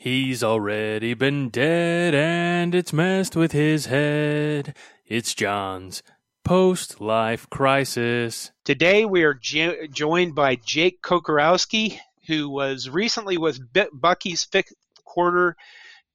[0.00, 4.76] He's already been dead and it's messed with his head.
[5.04, 6.04] It's John's
[6.44, 8.52] post life crisis.
[8.64, 11.98] Today we are jo- joined by Jake Kocorowski,
[12.28, 13.58] who was recently with
[13.92, 14.72] Bucky's fifth
[15.04, 15.56] quarter,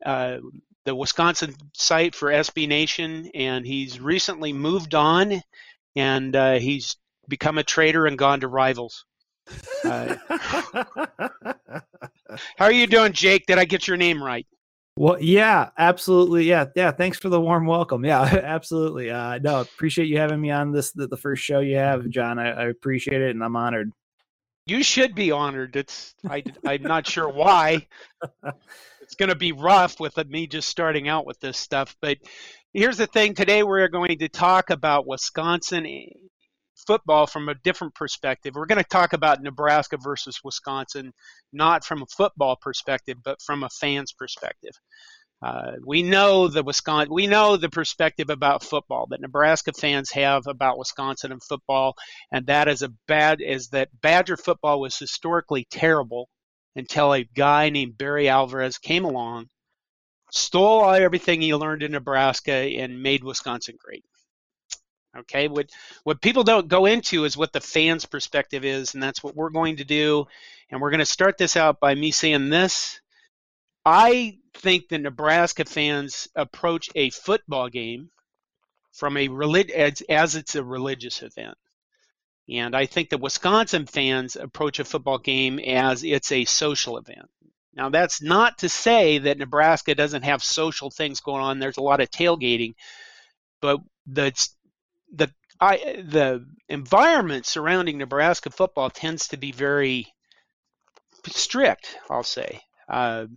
[0.06, 0.38] uh,
[0.86, 5.42] the Wisconsin site for SB Nation, and he's recently moved on
[5.94, 6.96] and uh, he's
[7.28, 9.04] become a trader and gone to rivals.
[9.84, 10.16] Uh,
[12.58, 13.46] how are you doing, Jake?
[13.46, 14.48] Did I get your name right?
[14.96, 16.46] Well, yeah, absolutely.
[16.46, 16.92] Yeah, yeah.
[16.92, 18.06] Thanks for the warm welcome.
[18.06, 19.10] Yeah, absolutely.
[19.10, 22.38] Uh, no, appreciate you having me on this the, the first show you have, John.
[22.38, 23.92] I, I, appreciate it, and I'm honored.
[24.68, 25.76] You should be honored.
[25.76, 27.88] It's I, I'm not sure why.
[29.02, 32.18] It's going to be rough with me just starting out with this stuff, but
[32.74, 33.34] here's the thing.
[33.34, 35.86] Today we're going to talk about Wisconsin
[36.86, 38.56] football from a different perspective.
[38.56, 41.14] We're going to talk about Nebraska versus Wisconsin,
[41.52, 44.74] not from a football perspective, but from a fan's perspective.
[45.44, 50.48] Uh, we know the Wisconsin, we know the perspective about football that Nebraska fans have
[50.48, 51.96] about Wisconsin and football,
[52.32, 56.30] and that is a bad is that Badger football was historically terrible
[56.78, 59.50] until a guy named Barry Alvarez came along,
[60.32, 64.06] stole everything he learned in Nebraska, and made Wisconsin great.
[65.16, 65.70] Okay, what
[66.04, 69.52] what people don't go into is what the fans' perspective is, and that's what we're
[69.52, 70.26] going to do.
[70.72, 73.00] And we're going to start this out by me saying this.
[73.86, 78.10] I think the Nebraska fans approach a football game
[78.94, 81.58] from a relig- as, as it's a religious event.
[82.50, 87.30] And I think the Wisconsin fans approach a football game as it's a social event.
[87.76, 91.60] Now, that's not to say that Nebraska doesn't have social things going on.
[91.60, 92.76] There's a lot of tailgating,
[93.62, 94.32] but the
[95.14, 100.08] the I, the environment surrounding Nebraska football tends to be very
[101.28, 101.96] strict.
[102.10, 102.60] I'll say.
[102.90, 103.28] Uh,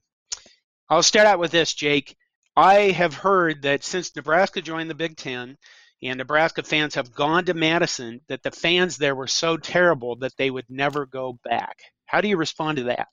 [0.89, 2.17] I'll start out with this, Jake.
[2.57, 5.57] I have heard that since Nebraska joined the Big Ten,
[6.03, 10.37] and Nebraska fans have gone to Madison, that the fans there were so terrible that
[10.39, 11.77] they would never go back.
[12.07, 13.09] How do you respond to that?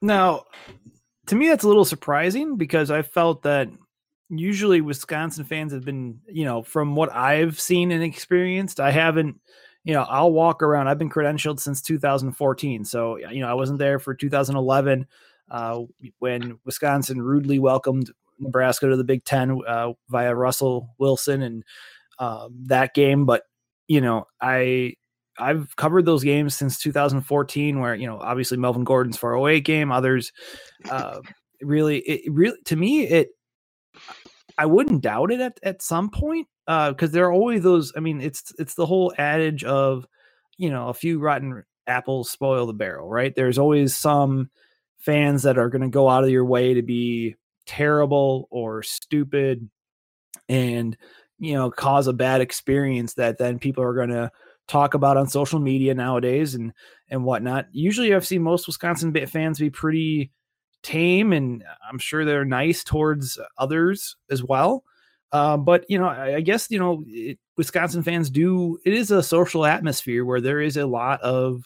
[0.00, 0.44] Now,
[1.26, 3.68] to me, that's a little surprising because I felt that
[4.40, 9.40] usually Wisconsin fans have been, you know, from what I've seen and experienced, I haven't,
[9.84, 10.88] you know, I'll walk around.
[10.88, 12.84] I've been credentialed since 2014.
[12.84, 15.06] So, you know, I wasn't there for 2011
[15.50, 15.80] uh,
[16.18, 21.64] when Wisconsin rudely welcomed Nebraska to the Big Ten uh, via Russell Wilson and
[22.18, 23.26] uh, that game.
[23.26, 23.42] But,
[23.88, 24.94] you know, I,
[25.38, 30.32] I've covered those games since 2014, where you know obviously Melvin Gordon's 408 game, others
[30.88, 31.20] uh,
[31.60, 33.30] really, it really to me it
[34.58, 37.92] I wouldn't doubt it at, at some point because uh, there are always those.
[37.96, 40.06] I mean, it's it's the whole adage of
[40.56, 43.34] you know a few rotten apples spoil the barrel, right?
[43.34, 44.50] There's always some
[44.98, 49.68] fans that are going to go out of your way to be terrible or stupid
[50.48, 50.96] and
[51.38, 54.30] you know cause a bad experience that then people are going to
[54.68, 56.72] talk about on social media nowadays and
[57.10, 57.66] and whatnot.
[57.72, 60.30] Usually, I've seen most Wisconsin fans be pretty
[60.84, 64.84] tame and I'm sure they're nice towards others as well.
[65.32, 68.78] Uh, but you know, I, I guess you know, it, Wisconsin fans do.
[68.84, 71.64] It is a social atmosphere where there is a lot of.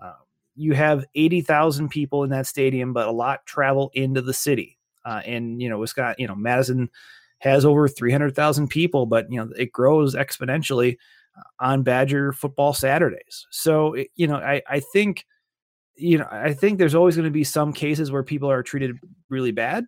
[0.00, 0.14] Uh,
[0.56, 4.78] you have eighty thousand people in that stadium, but a lot travel into the city.
[5.04, 6.90] Uh, and you know, Wisconsin, you know, Madison
[7.38, 10.96] has over three hundred thousand people, but you know, it grows exponentially
[11.38, 13.46] uh, on Badger football Saturdays.
[13.50, 15.24] So you know, I I think
[15.98, 18.96] you know, I think there's always going to be some cases where people are treated
[19.28, 19.84] really bad.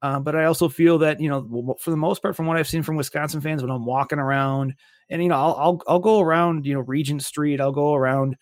[0.00, 2.68] Uh, but I also feel that you know, for the most part, from what I've
[2.68, 4.74] seen from Wisconsin fans, when I'm walking around,
[5.10, 8.36] and you know, I'll I'll, I'll go around, you know, Regent Street, I'll go around,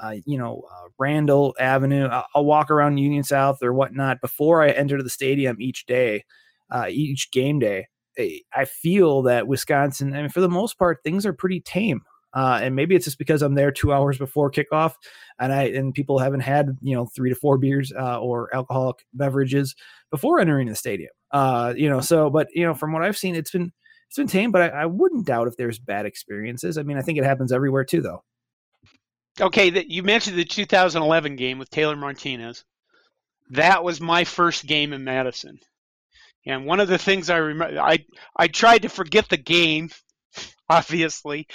[0.00, 4.62] uh, you know, uh, Randall Avenue, I'll, I'll, walk around Union South or whatnot before
[4.62, 6.24] I enter the stadium each day,
[6.70, 7.86] uh, each game day.
[8.52, 12.02] I feel that Wisconsin, I mean, for the most part, things are pretty tame.
[12.34, 14.94] Uh, and maybe it's just because I'm there two hours before kickoff,
[15.38, 19.06] and I and people haven't had you know three to four beers uh, or alcoholic
[19.14, 19.76] beverages
[20.10, 21.10] before entering the stadium.
[21.30, 23.72] Uh, you know, so but you know from what I've seen, it's been
[24.08, 26.76] it's been tame, but I, I wouldn't doubt if there's bad experiences.
[26.76, 28.24] I mean, I think it happens everywhere too, though.
[29.40, 32.64] Okay, that you mentioned the 2011 game with Taylor Martinez.
[33.50, 35.58] That was my first game in Madison.
[36.46, 38.04] And one of the things I remember, I
[38.36, 39.90] I tried to forget the game,
[40.68, 41.46] obviously,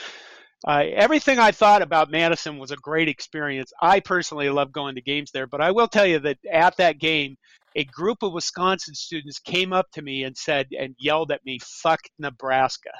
[0.67, 3.71] uh, everything I thought about Madison was a great experience.
[3.81, 6.99] I personally love going to games there, but I will tell you that at that
[6.99, 7.37] game,
[7.75, 11.59] a group of Wisconsin students came up to me and said and yelled at me,
[11.59, 12.91] "Fuck Nebraska."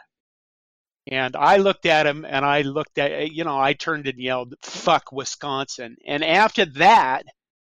[1.12, 4.56] And I looked at him and I looked at, you know, I turned and yelled,
[4.62, 7.24] "Fuck Wisconsin." And after that,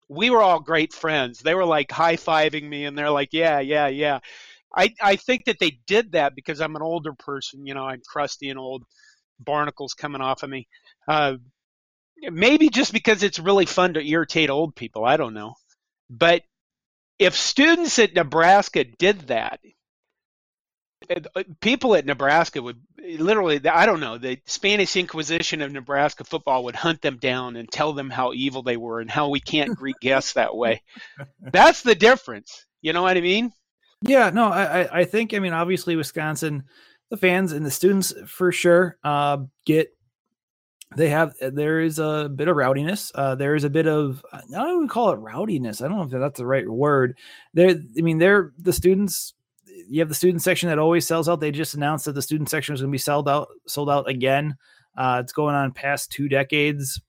[0.09, 1.41] we were all great friends.
[1.41, 4.21] They were like high fiving me, and they're like, "Yeah, yeah, yeah."
[4.77, 7.67] I I think that they did that because I'm an older person.
[7.67, 8.85] You know, I'm crusty and old.
[9.38, 10.69] Barnacles coming off of me.
[11.08, 11.37] Uh,
[12.31, 15.05] maybe just because it's really fun to irritate old people.
[15.05, 15.55] I don't know.
[16.11, 16.43] But
[17.19, 19.61] if students at Nebraska did that,
[21.11, 26.64] uh, people at Nebraska would literally, I don't know, the Spanish Inquisition of Nebraska football
[26.64, 29.76] would hunt them down and tell them how evil they were and how we can't
[29.76, 30.82] greet guests that way.
[31.40, 32.67] That's the difference.
[32.81, 33.52] You know what I mean?
[34.02, 36.64] Yeah, no, I, I think, I mean, obviously, Wisconsin,
[37.12, 39.37] the fans and the students for sure uh,
[39.67, 39.94] get
[40.97, 44.41] they have there is a bit of rowdiness uh, there is a bit of i
[44.50, 47.17] don't even call it rowdiness i don't know if that's the right word
[47.55, 49.35] there i mean they're the students
[49.88, 51.41] you have the student section that always sells out.
[51.41, 54.09] They just announced that the student section is going to be sold out, sold out
[54.09, 54.56] again.
[54.97, 57.00] Uh, it's going on past two decades.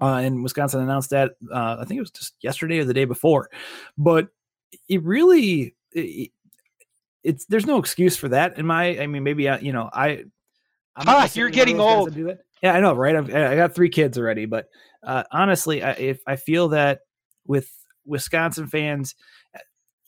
[0.00, 3.06] Uh, and Wisconsin announced that uh, I think it was just yesterday or the day
[3.06, 3.48] before,
[3.96, 4.28] but
[4.90, 6.30] it really it,
[7.26, 8.58] it's there's no excuse for that.
[8.58, 10.24] In my, I mean, maybe I, you know, I.
[10.98, 12.14] I'm ah, you're getting old.
[12.14, 12.38] Do that.
[12.62, 13.14] Yeah, I know, right?
[13.14, 14.68] I've, I got three kids already, but
[15.02, 17.00] uh, honestly, I, if I feel that
[17.46, 17.70] with
[18.06, 19.14] Wisconsin fans,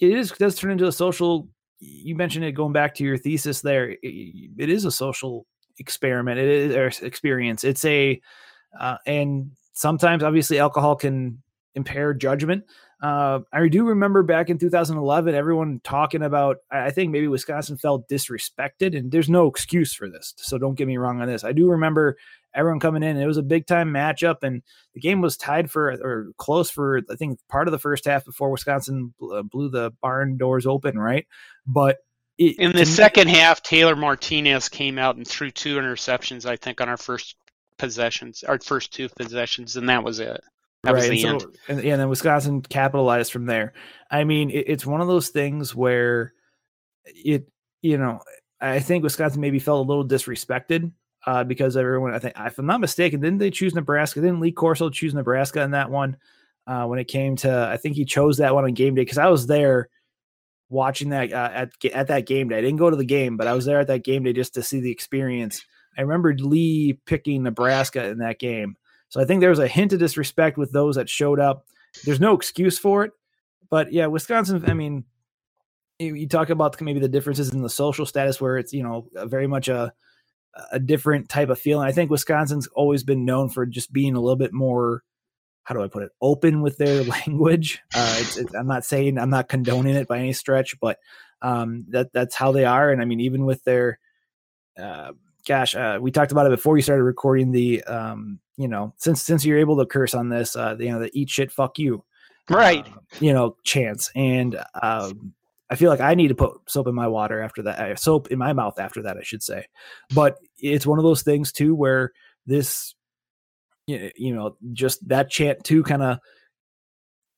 [0.01, 1.49] it is does turn into a social
[1.81, 3.91] you mentioned it going back to your thesis there.
[4.03, 5.47] it is a social
[5.79, 6.39] experiment.
[6.39, 7.65] It is or experience.
[7.65, 8.21] It's a
[8.79, 11.43] uh, and sometimes obviously alcohol can
[11.75, 12.65] impair judgment.
[13.01, 16.59] Uh, I do remember back in 2011, everyone talking about.
[16.71, 20.35] I think maybe Wisconsin felt disrespected, and there's no excuse for this.
[20.37, 21.45] So don't get me wrong on this.
[21.45, 22.17] I do remember
[22.55, 23.17] everyone coming in.
[23.17, 24.63] it was a big time matchup, and
[24.95, 28.25] the game was tied for or close for I think part of the first half
[28.25, 31.27] before Wisconsin uh, blew the barn doors open, right?
[31.67, 31.99] But
[32.37, 36.47] it, in the second half, Taylor Martinez came out and threw two interceptions.
[36.47, 37.37] I think on our first
[37.79, 40.43] possessions, our first two possessions, and that was it.
[40.85, 41.11] That right.
[41.11, 41.59] the and so, end.
[41.69, 43.73] And, and then Wisconsin capitalized from there.
[44.11, 46.33] I mean, it, it's one of those things where
[47.05, 47.49] it,
[47.83, 48.21] you know,
[48.61, 50.93] I think Wisconsin maybe felt a little disrespected
[51.27, 54.21] uh, because everyone, I think, if I'm not mistaken, didn't they choose Nebraska?
[54.21, 56.17] Didn't Lee Corso choose Nebraska in that one?
[56.67, 59.19] Uh, when it came to, I think he chose that one on game day because
[59.19, 59.89] I was there
[60.69, 62.59] watching that uh, at at that game day.
[62.59, 64.55] I didn't go to the game, but I was there at that game day just
[64.55, 65.65] to see the experience.
[65.97, 68.77] I remember Lee picking Nebraska in that game,
[69.09, 71.67] so I think there was a hint of disrespect with those that showed up.
[72.05, 73.13] There's no excuse for it,
[73.71, 74.65] but yeah, Wisconsin.
[74.67, 75.05] I mean,
[75.99, 79.47] you talk about maybe the differences in the social status where it's you know very
[79.47, 79.93] much a
[80.73, 81.87] a different type of feeling.
[81.87, 85.03] I think Wisconsin's always been known for just being a little bit more,
[85.65, 87.81] how do I put it, open with their language.
[87.95, 90.99] Uh, it's, it's, I'm not saying I'm not condoning it by any stretch, but
[91.43, 92.91] um, that that's how they are.
[92.91, 93.99] And I mean, even with their,
[94.79, 95.13] uh,
[95.47, 99.23] gosh, uh, we talked about it before you started recording the, um, you know, since
[99.23, 102.05] since you're able to curse on this, uh, you know, the eat shit, fuck you,
[102.51, 102.87] right?
[102.87, 104.63] Uh, you know, chance and.
[104.83, 105.33] Um,
[105.71, 108.29] I feel like I need to put soap in my water after that, uh, soap
[108.29, 109.67] in my mouth after that, I should say.
[110.15, 112.13] But it's one of those things too where
[112.47, 112.95] this,
[113.87, 116.21] you know, just that chant too kind of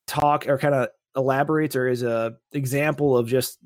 [0.06, 3.58] talk or kind of elaborates or is a example of just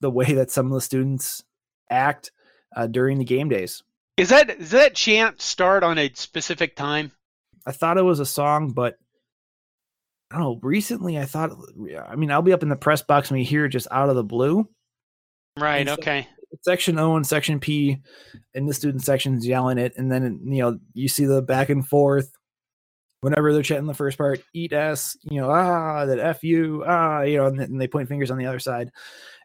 [0.00, 1.42] the way that some of the students
[1.88, 2.30] act
[2.76, 3.82] uh, during the game days.
[4.20, 7.10] Is that does that chant start on a specific time?
[7.66, 8.98] I thought it was a song, but
[10.30, 10.60] I don't know.
[10.62, 11.52] Recently, I thought,
[12.06, 14.10] I mean, I'll be up in the press box and we hear it just out
[14.10, 14.68] of the blue.
[15.58, 15.86] Right.
[15.86, 16.28] So okay.
[16.60, 17.96] Section O and Section P,
[18.52, 21.86] in the student sections yelling it, and then you know you see the back and
[21.86, 22.30] forth.
[23.22, 27.22] Whenever they're chatting the first part, eat s, you know, ah, that f you, ah,
[27.22, 28.90] you know, and, and they point fingers on the other side,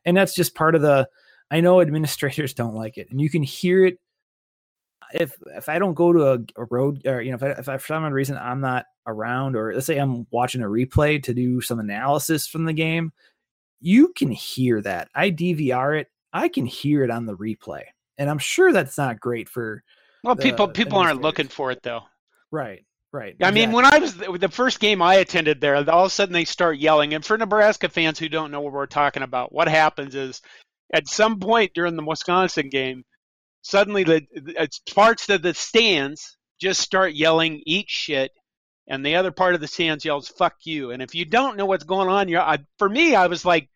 [0.04, 1.08] and that's just part of the.
[1.50, 4.00] I know administrators don't like it, and you can hear it
[5.16, 7.70] if if I don't go to a, a road or you know if I, if
[7.70, 11.34] I, for some reason I'm not around or let's say I'm watching a replay to
[11.34, 13.14] do some analysis from the game,
[13.80, 15.10] you can hear that.
[15.16, 17.84] I DVR it, I can hear it on the replay,
[18.18, 19.84] and I'm sure that's not great for.
[20.24, 22.02] Well, people people aren't looking for it though.
[22.52, 22.86] Right.
[23.14, 23.38] Right.
[23.42, 26.34] I mean, when I was the first game I attended there, all of a sudden
[26.34, 27.14] they start yelling.
[27.14, 30.42] And for Nebraska fans who don't know what we're talking about, what happens is
[30.94, 33.06] at some point during the Wisconsin game,
[33.66, 38.32] suddenly the parts of the stands just start yelling "eat shit,"
[38.88, 41.66] and the other part of the stands yells "fuck you." And if you don't know
[41.66, 43.70] what's going on, you're I, for me, I was like,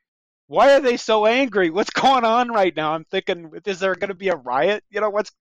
[0.48, 1.72] "Why are they so angry?
[1.72, 4.84] What's going on right now?" I'm thinking, "Is there going to be a riot?
[4.92, 5.32] You know what's?"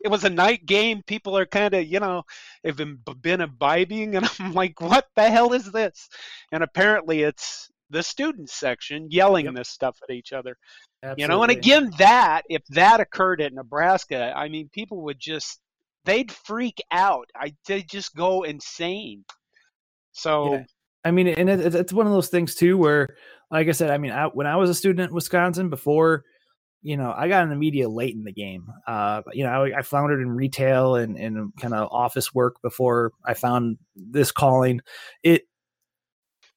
[0.00, 1.02] It was a night game.
[1.02, 2.22] People are kind of, you know,
[2.64, 6.08] have been, been imbibing, and I'm like, "What the hell is this?"
[6.52, 9.54] And apparently, it's the student section yelling yep.
[9.54, 10.56] this stuff at each other.
[11.02, 11.22] Absolutely.
[11.22, 15.60] You know, and again, that if that occurred at Nebraska, I mean, people would just
[16.04, 17.28] they'd freak out.
[17.36, 19.24] I they just go insane.
[20.12, 20.54] So.
[20.54, 20.64] Yeah.
[21.04, 23.14] I mean, and it, it's one of those things too where,
[23.48, 26.24] like I said, I mean, I, when I was a student at Wisconsin before,
[26.82, 28.66] you know, I got in the media late in the game.
[28.88, 33.12] Uh, you know, I, I floundered in retail and, and kind of office work before
[33.24, 34.80] I found this calling.
[35.22, 35.42] It,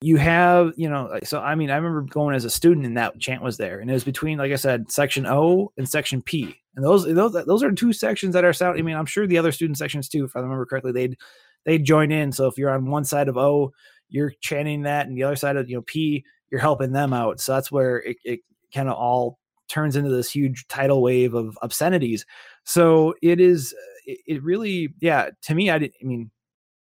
[0.01, 3.19] you have, you know, so I mean, I remember going as a student and that
[3.19, 6.55] chant was there, and it was between, like I said, section O and section P,
[6.75, 8.79] and those those those are two sections that are sound.
[8.79, 11.17] I mean, I'm sure the other student sections too, if I remember correctly, they'd
[11.65, 12.31] they'd join in.
[12.31, 13.73] So if you're on one side of O,
[14.07, 17.41] you're chanting that, and the other side of you know P, you're helping them out.
[17.41, 18.39] So that's where it, it
[18.73, 19.37] kind of all
[19.67, 22.25] turns into this huge tidal wave of obscenities.
[22.63, 23.75] So it is,
[24.05, 25.29] it, it really, yeah.
[25.43, 25.95] To me, I didn't.
[26.01, 26.31] I mean,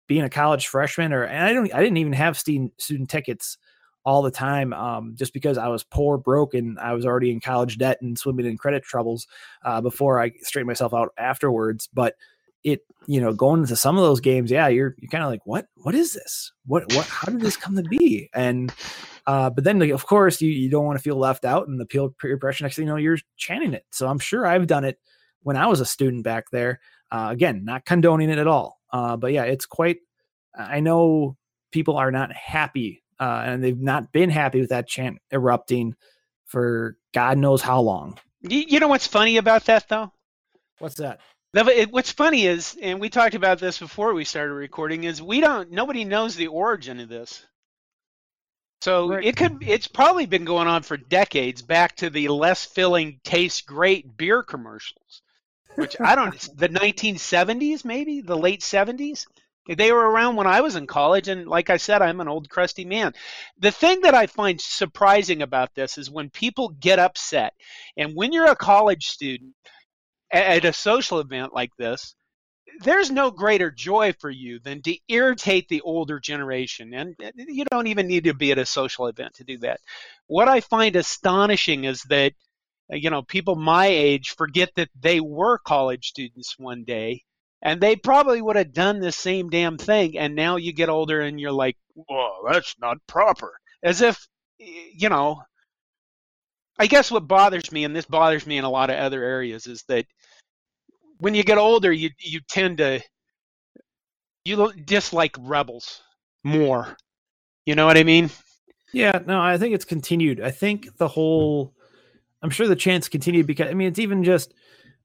[0.08, 3.58] being a college freshman, or and I don't, I didn't even have student student tickets
[4.06, 7.42] all the time, um, just because I was poor, broke, and I was already in
[7.42, 9.28] college debt and swimming in credit troubles
[9.66, 11.90] uh, before I straightened myself out afterwards.
[11.94, 12.16] But
[12.64, 15.46] it, you know, going into some of those games, yeah, you're you're kind of like,
[15.46, 16.54] what, what is this?
[16.66, 18.30] What, what, how did this come to be?
[18.34, 18.74] And
[19.26, 21.78] uh, but then, like, of course, you, you don't want to feel left out and
[21.78, 22.64] the peer, pressure.
[22.64, 23.86] Next thing you know, you're chanting it.
[23.92, 25.00] So I'm sure I've done it
[25.42, 26.80] when I was a student back there.
[27.12, 28.77] Uh, again, not condoning it at all.
[28.92, 29.98] Uh, but yeah, it's quite.
[30.58, 31.38] I know
[31.72, 35.96] people are not happy, uh, and they've not been happy with that chant erupting
[36.46, 38.18] for God knows how long.
[38.42, 40.12] You, know what's funny about that, though?
[40.80, 41.20] What's that?
[41.54, 45.72] What's funny is, and we talked about this before we started recording, is we don't.
[45.72, 47.46] Nobody knows the origin of this.
[48.82, 49.26] So right.
[49.26, 53.62] it could it's probably been going on for decades back to the less filling tastes
[53.62, 55.24] great beer commercials.
[55.78, 59.26] Which I don't the 1970s maybe, the late 70s.
[59.70, 62.50] They were around when I was in college and like I said I'm an old
[62.50, 63.14] crusty man.
[63.60, 67.54] The thing that I find surprising about this is when people get upset
[67.96, 69.54] and when you're a college student
[70.32, 72.16] at a social event like this,
[72.82, 76.94] there's no greater joy for you than to irritate the older generation.
[76.94, 79.80] And you don't even need to be at a social event to do that.
[80.28, 82.34] What I find astonishing is that,
[82.90, 87.24] you know, people my age forget that they were college students one day
[87.62, 90.18] and they probably would have done the same damn thing.
[90.18, 91.78] And now you get older and you're like,
[92.10, 93.54] well, that's not proper.
[93.84, 94.28] As if,
[94.60, 95.42] you know,
[96.80, 99.66] I guess what bothers me, and this bothers me in a lot of other areas,
[99.66, 100.06] is that
[101.18, 103.02] when you get older, you you tend to
[104.46, 106.02] you dislike rebels
[106.44, 106.96] more.
[107.66, 108.30] You know what I mean?
[108.94, 110.40] Yeah, no, I think it's continued.
[110.40, 111.74] I think the whole
[112.42, 114.54] I'm sure the chance continued because I mean it's even just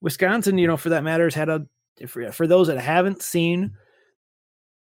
[0.01, 1.67] Wisconsin, you know, for that matter, has had a
[2.07, 3.73] for, for those that haven't seen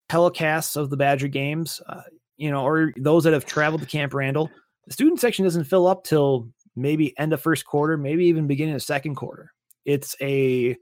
[0.09, 2.01] telecasts of the Badger games, uh,
[2.37, 4.51] you know, or those that have traveled to Camp Randall,
[4.87, 8.75] the student section doesn't fill up till maybe end of first quarter, maybe even beginning
[8.75, 9.51] of second quarter.
[9.85, 10.75] It's a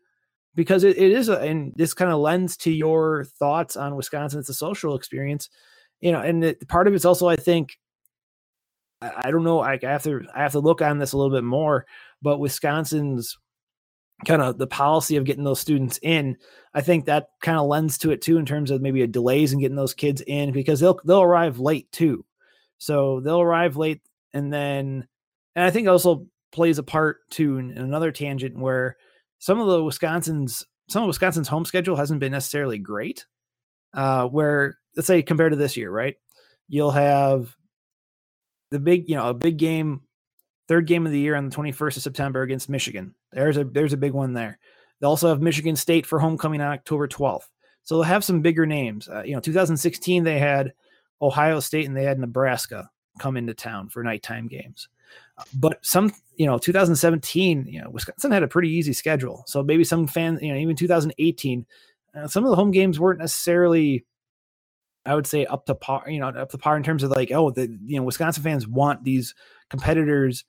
[0.56, 4.40] because it, it is a, and this kind of lends to your thoughts on Wisconsin.
[4.40, 5.50] It's a social experience,
[6.00, 7.78] you know, and it, part of it's also, I think,
[9.18, 11.44] I, don't know, I, have to, I have to look on this a little bit
[11.44, 11.86] more,
[12.22, 13.38] but Wisconsin's
[14.26, 16.38] kind of the policy of getting those students in,
[16.74, 19.54] I think that kind of lends to it too, in terms of maybe a delays
[19.54, 22.26] in getting those kids in because they'll, they'll arrive late too.
[22.78, 24.02] So they'll arrive late
[24.34, 25.08] and then,
[25.56, 28.98] and I think also plays a part too in another tangent where,
[29.44, 33.26] some of the Wisconsin's some of Wisconsin's home schedule hasn't been necessarily great.
[33.94, 36.16] Uh, where let's say compared to this year, right?
[36.70, 37.54] You'll have
[38.74, 40.02] the big, you know, a big game,
[40.68, 43.14] third game of the year on the 21st of September against Michigan.
[43.32, 44.58] There's a there's a big one there.
[45.00, 47.48] They also have Michigan State for homecoming on October 12th.
[47.84, 49.08] So they'll have some bigger names.
[49.08, 50.74] Uh, you know, 2016 they had
[51.22, 52.90] Ohio State and they had Nebraska
[53.20, 54.90] come into town for nighttime games.
[55.54, 59.44] But some, you know, 2017, you know, Wisconsin had a pretty easy schedule.
[59.46, 61.66] So maybe some fans, you know, even 2018,
[62.16, 64.06] uh, some of the home games weren't necessarily,
[65.06, 66.04] I would say, up to par.
[66.08, 68.68] You know, up to par in terms of like, oh, the you know, Wisconsin fans
[68.68, 69.36] want these
[69.70, 70.46] competitors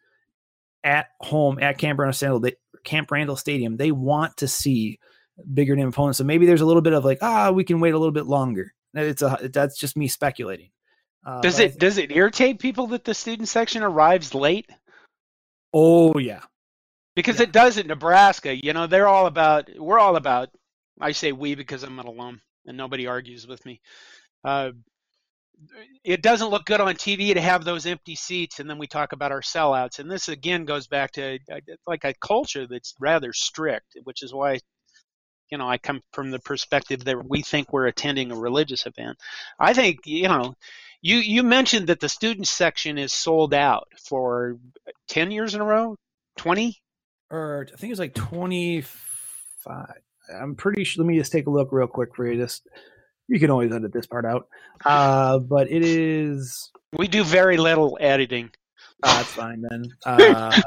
[0.85, 3.77] at home at Camp Randall, they, Camp Randall Stadium.
[3.77, 4.99] They want to see
[5.53, 6.19] bigger name opponents.
[6.19, 8.27] So maybe there's a little bit of like, ah, we can wait a little bit
[8.27, 8.73] longer.
[8.95, 10.71] It's a that's just me speculating.
[11.27, 14.71] Uh, does it does it irritate people that the student section arrives late?
[15.73, 16.43] Oh yeah,
[17.17, 17.45] because yeah.
[17.45, 18.55] it does in Nebraska.
[18.55, 19.69] You know, they're all about.
[19.77, 20.51] We're all about.
[21.01, 23.81] I say we because I'm an alum and nobody argues with me.
[24.45, 24.71] Uh,
[26.05, 29.13] it doesn't look good on TV to have those empty seats, and then we talk
[29.13, 29.99] about our sellouts.
[29.99, 34.33] And this again goes back to uh, like a culture that's rather strict, which is
[34.35, 34.59] why
[35.51, 39.17] you know I come from the perspective that we think we're attending a religious event.
[39.59, 40.55] I think you know
[41.01, 44.59] you you mentioned that the student section is sold out for
[45.09, 45.97] ten years in a row,
[46.37, 46.83] twenty,
[47.31, 50.01] or I think it's like twenty five.
[50.33, 51.05] I'm pretty sure.
[51.05, 52.41] Let me just take a look real quick for you.
[52.41, 52.67] Just
[53.29, 54.49] You can always edit this part out.
[54.85, 56.71] Uh, but it is.
[56.93, 58.51] We do very little editing.
[59.03, 59.85] Uh, that's fine then.
[60.05, 60.61] Uh,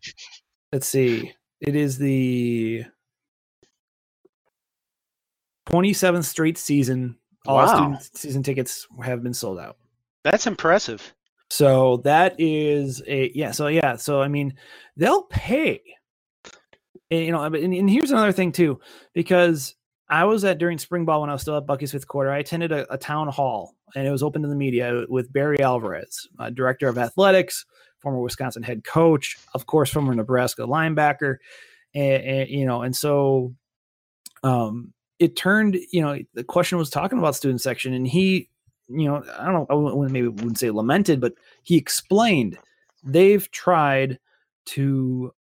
[0.72, 1.32] let's see.
[1.60, 2.84] It is the
[5.70, 7.16] 27th straight season.
[7.46, 7.66] All Wow.
[7.74, 9.76] student season tickets have been sold out.
[10.24, 11.14] That's impressive.
[11.50, 13.50] So that is a yeah.
[13.50, 13.96] So yeah.
[13.96, 14.54] So I mean,
[14.96, 15.82] they'll pay.
[17.10, 18.80] And, you know, and, and here's another thing too,
[19.12, 19.74] because
[20.12, 22.30] I was at during spring ball when I was still at Bucky's fifth quarter.
[22.30, 25.58] I attended a, a town hall, and it was open to the media with Barry
[25.62, 27.64] Alvarez, uh, director of athletics,
[27.98, 31.36] former Wisconsin head coach, of course, former Nebraska linebacker,
[31.94, 33.54] and, and you know, and so
[34.42, 35.78] um, it turned.
[35.92, 38.50] You know, the question was talking about student section, and he
[38.88, 42.58] you know, I don't know, I wouldn't, maybe wouldn't say lamented, but he explained
[43.02, 44.18] they've tried
[44.66, 45.32] to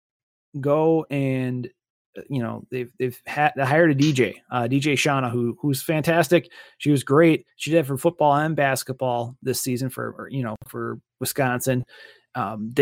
[0.61, 1.69] go and
[2.29, 6.49] you know they've they've had they hired a DJ, uh, DJ Shauna, who who's fantastic.
[6.77, 7.45] She was great.
[7.55, 11.85] She did it for football and basketball this season for or, you know for Wisconsin.
[12.33, 12.73] Um,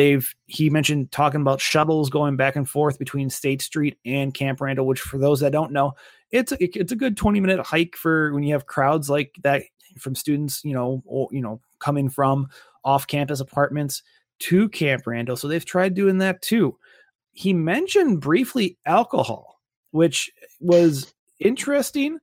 [0.45, 4.85] he mentioned talking about shuttles going back and forth between State Street and Camp Randall,
[4.85, 5.93] which for those that don't know,
[6.31, 9.63] it's a, it's a good twenty minute hike for when you have crowds like that
[9.97, 12.47] from students, you know, or, you know, coming from
[12.83, 14.03] off campus apartments
[14.39, 15.35] to Camp Randall.
[15.35, 16.77] So they've tried doing that too.
[17.39, 20.29] He mentioned briefly alcohol, which
[20.59, 22.17] was interesting.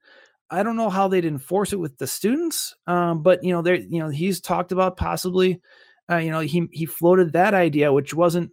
[0.50, 3.76] I don't know how they'd enforce it with the students, um, but you know, there,
[3.76, 5.62] you know, he's talked about possibly,
[6.10, 8.50] uh, you know, he he floated that idea, which wasn't.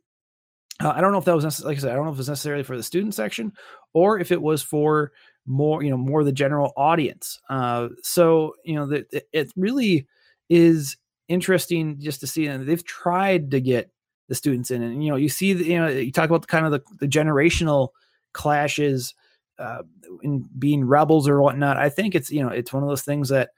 [0.79, 1.91] Uh, I don't know if that was necess- like I said.
[1.91, 3.51] I don't know if it was necessarily for the student section
[3.93, 5.12] or if it was for
[5.46, 10.08] more you know more the general audience uh so you know that it really
[10.50, 10.96] is
[11.27, 13.91] interesting just to see and they've tried to get
[14.27, 16.48] the students in and you know you see the, you know you talk about the
[16.48, 17.89] kind of the, the generational
[18.34, 19.13] clashes
[19.60, 19.84] uh
[20.22, 23.30] in being rebels or whatnot i think it's you know it's one of those things
[23.30, 23.50] that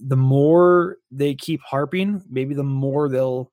[0.00, 3.50] the more they keep harping maybe the more they'll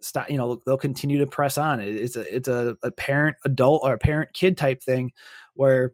[0.00, 3.80] stop you know they'll continue to press on it's a it's a, a parent adult
[3.82, 5.10] or a parent kid type thing
[5.54, 5.92] where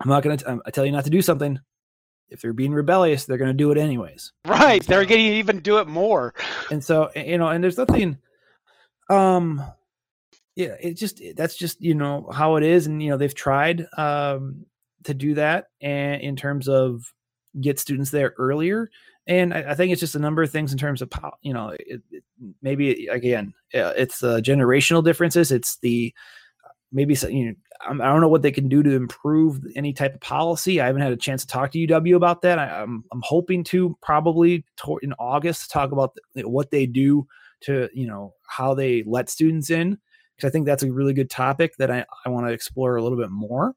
[0.00, 1.58] I'm not going to, I tell you not to do something.
[2.30, 4.32] If they're being rebellious, they're going to do it anyways.
[4.46, 4.84] Right.
[4.86, 6.32] They're going to even do it more.
[6.70, 8.18] And so, you know, and there's nothing,
[9.10, 9.62] um,
[10.56, 12.86] yeah, it just, that's just, you know, how it is.
[12.86, 14.64] And, you know, they've tried, um,
[15.04, 17.12] to do that and in terms of
[17.60, 18.90] get students there earlier.
[19.26, 21.10] And I, I think it's just a number of things in terms of,
[21.42, 22.24] you know, it, it,
[22.62, 25.52] maybe again, it's the generational differences.
[25.52, 26.14] It's the,
[26.92, 30.20] maybe you know, I don't know what they can do to improve any type of
[30.20, 30.80] policy.
[30.80, 32.58] I haven't had a chance to talk to UW about that.
[32.58, 34.64] I, am I'm, I'm hoping to probably
[35.02, 37.26] in August talk about the, what they do
[37.62, 39.98] to you know how they let students in
[40.36, 43.02] because I think that's a really good topic that I, I want to explore a
[43.02, 43.74] little bit more.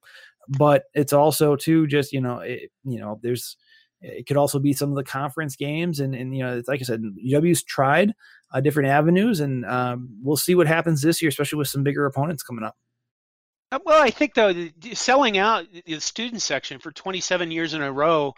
[0.48, 3.58] But it's also too just you know it, you know there's
[4.02, 6.84] it could also be some of the conference games and and you know like I
[6.84, 8.14] said UW's tried
[8.54, 12.06] uh, different avenues and um, we'll see what happens this year, especially with some bigger
[12.06, 12.76] opponents coming up.
[13.72, 14.54] Uh, Well, I think though
[14.94, 18.34] selling out the student section for 27 years in a row,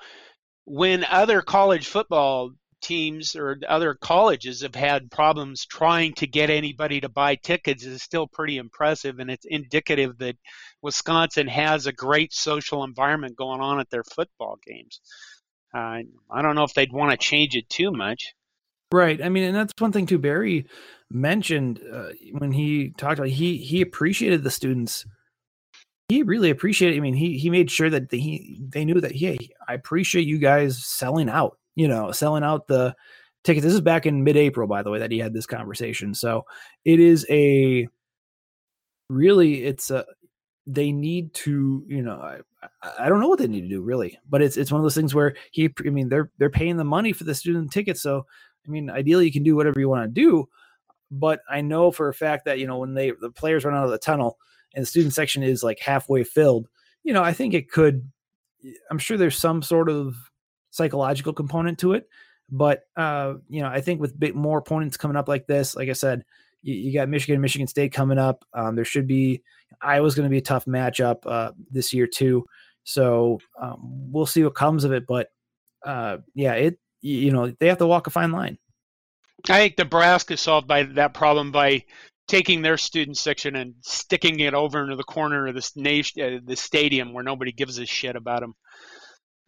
[0.65, 2.51] when other college football
[2.85, 8.03] teams or other colleges have had problems trying to get anybody to buy tickets, is
[8.03, 10.35] still pretty impressive, and it's indicative that
[10.81, 15.01] Wisconsin has a great social environment going on at their football games.
[15.73, 18.33] Uh, I don't know if they'd want to change it too much.
[18.91, 19.21] Right.
[19.21, 20.19] I mean, and that's one thing too.
[20.19, 20.67] Barry
[21.09, 25.05] mentioned uh, when he talked about he he appreciated the students
[26.07, 26.97] he really appreciated.
[26.97, 30.27] I mean, he he made sure that the, he they knew that hey, I appreciate
[30.27, 31.57] you guys selling out.
[31.75, 32.95] You know, selling out the
[33.43, 33.63] tickets.
[33.63, 36.13] This is back in mid-April, by the way, that he had this conversation.
[36.13, 36.45] So
[36.83, 37.87] it is a
[39.09, 40.05] really it's a
[40.65, 42.39] they need to you know I,
[42.97, 44.95] I don't know what they need to do really but it's it's one of those
[44.95, 48.25] things where he i mean they're they're paying the money for the student tickets so
[48.67, 50.49] i mean ideally you can do whatever you want to do
[51.11, 53.85] but i know for a fact that you know when they the players run out
[53.85, 54.39] of the tunnel
[54.75, 56.67] and the student section is like halfway filled,
[57.03, 58.09] you know, I think it could.
[58.91, 60.15] I'm sure there's some sort of
[60.75, 62.07] psychological component to it,
[62.49, 65.89] but uh, you know, I think with bit more opponents coming up like this, like
[65.89, 66.23] I said,
[66.61, 68.43] you, you got Michigan, and Michigan State coming up.
[68.53, 69.41] Um, there should be
[69.81, 72.45] Iowa's going to be a tough matchup uh, this year too.
[72.83, 73.79] So um,
[74.11, 75.29] we'll see what comes of it, but
[75.85, 78.57] uh, yeah, it you know they have to walk a fine line.
[79.49, 81.83] I think Nebraska solved by that problem by
[82.27, 86.55] taking their student section and sticking it over into the corner of this uh, the
[86.55, 88.55] stadium where nobody gives a shit about them.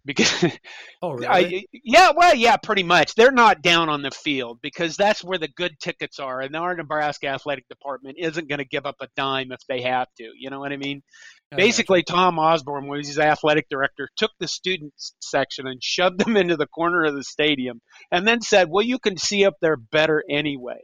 [0.07, 0.43] Because
[1.03, 1.27] Oh, really?
[1.27, 3.13] I, yeah, well, yeah, pretty much.
[3.13, 6.75] They're not down on the field because that's where the good tickets are, and our
[6.75, 10.31] Nebraska athletic department isn't going to give up a dime if they have to.
[10.39, 11.03] You know what I mean?
[11.51, 11.61] Gotcha.
[11.61, 16.67] Basically, Tom Osborne, was athletic director, took the students section and shoved them into the
[16.67, 20.79] corner of the stadium, and then said, "Well, you can see up there better anyway."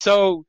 [0.00, 0.44] So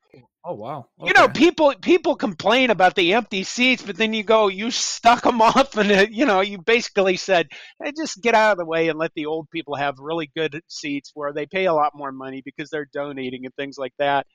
[0.49, 0.85] Oh wow.
[1.03, 5.23] you know, people people complain about the empty seats, but then you go, you stuck
[5.23, 7.49] them off, and uh, you know, you basically said,
[7.83, 10.61] hey, just get out of the way and let the old people have really good
[10.69, 14.25] seats where they pay a lot more money because they're donating and things like that.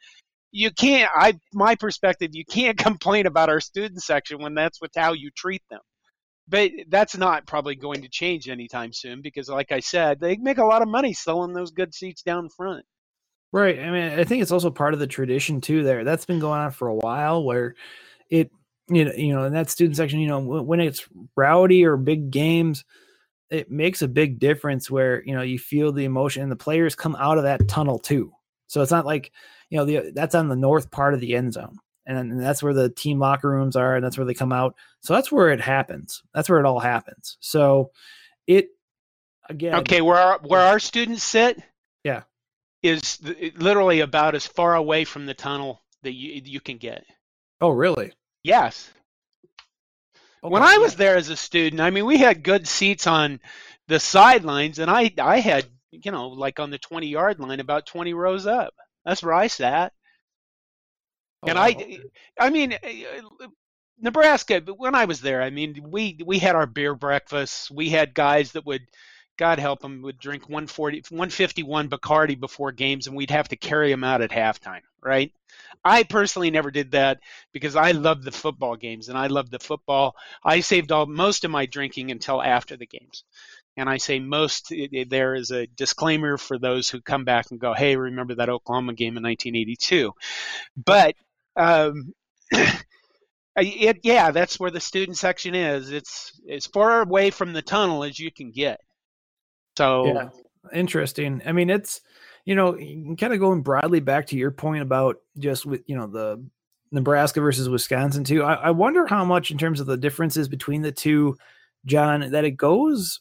[0.51, 1.11] You can't.
[1.14, 5.31] I my perspective, you can't complain about our student section when that's with how you
[5.35, 5.81] treat them.
[6.46, 10.59] But that's not probably going to change anytime soon because, like I said, they make
[10.59, 12.85] a lot of money selling those good seats down front.
[13.52, 13.78] Right.
[13.78, 15.82] I mean, I think it's also part of the tradition too.
[15.82, 17.44] There, that's been going on for a while.
[17.44, 17.74] Where
[18.30, 18.50] it,
[18.88, 22.30] you know, you know, in that student section, you know, when it's rowdy or big
[22.30, 22.84] games,
[23.50, 24.90] it makes a big difference.
[24.90, 27.98] Where you know you feel the emotion, and the players come out of that tunnel
[27.98, 28.32] too.
[28.68, 29.30] So it's not like
[29.68, 32.62] you know the that's on the north part of the end zone, and, and that's
[32.62, 34.76] where the team locker rooms are, and that's where they come out.
[35.00, 36.22] So that's where it happens.
[36.32, 37.36] That's where it all happens.
[37.40, 37.90] So
[38.46, 38.68] it
[39.48, 39.74] again.
[39.80, 41.62] Okay, where our, where our students sit.
[42.83, 43.18] Is
[43.57, 47.05] literally about as far away from the tunnel that you you can get.
[47.61, 48.12] Oh, really?
[48.42, 48.90] Yes.
[50.40, 53.40] when Okay, I was there as a student, I mean, we had good seats on
[53.88, 57.87] the sidelines, and I I had you know like on the twenty yard line, about
[57.87, 58.75] twenty rows up.
[59.05, 59.92] That's where I sat.
[61.42, 61.99] Oh, and wow, I.
[62.38, 63.47] I mean, uh,
[63.99, 64.61] Nebraska.
[64.61, 67.71] But when I was there, I mean, we we had our beer breakfasts.
[67.71, 68.83] We had guys that would,
[69.42, 73.90] God help them, would drink 140, 151 Bacardi before games, and we'd have to carry
[73.90, 74.83] them out at halftime.
[75.02, 75.33] Right.
[75.85, 77.18] I personally never did that
[77.52, 80.14] because I loved the football games and I loved the football.
[80.44, 83.24] I saved all most of my drinking until after the games.
[83.76, 84.72] And I say most,
[85.09, 88.92] there is a disclaimer for those who come back and go, hey, remember that Oklahoma
[88.92, 90.12] game in 1982.
[90.76, 91.16] But
[91.57, 92.14] um,
[93.57, 95.90] it, yeah, that's where the student section is.
[95.90, 98.78] It's as far away from the tunnel as you can get.
[99.76, 100.28] So Yeah.
[100.72, 101.42] Interesting.
[101.44, 102.00] I mean, it's
[102.44, 102.74] you know,
[103.16, 106.44] kind of going broadly back to your point about just with you know the
[106.90, 108.42] Nebraska versus Wisconsin too.
[108.42, 111.37] I, I wonder how much in terms of the differences between the two,
[111.87, 113.20] John, that it goes.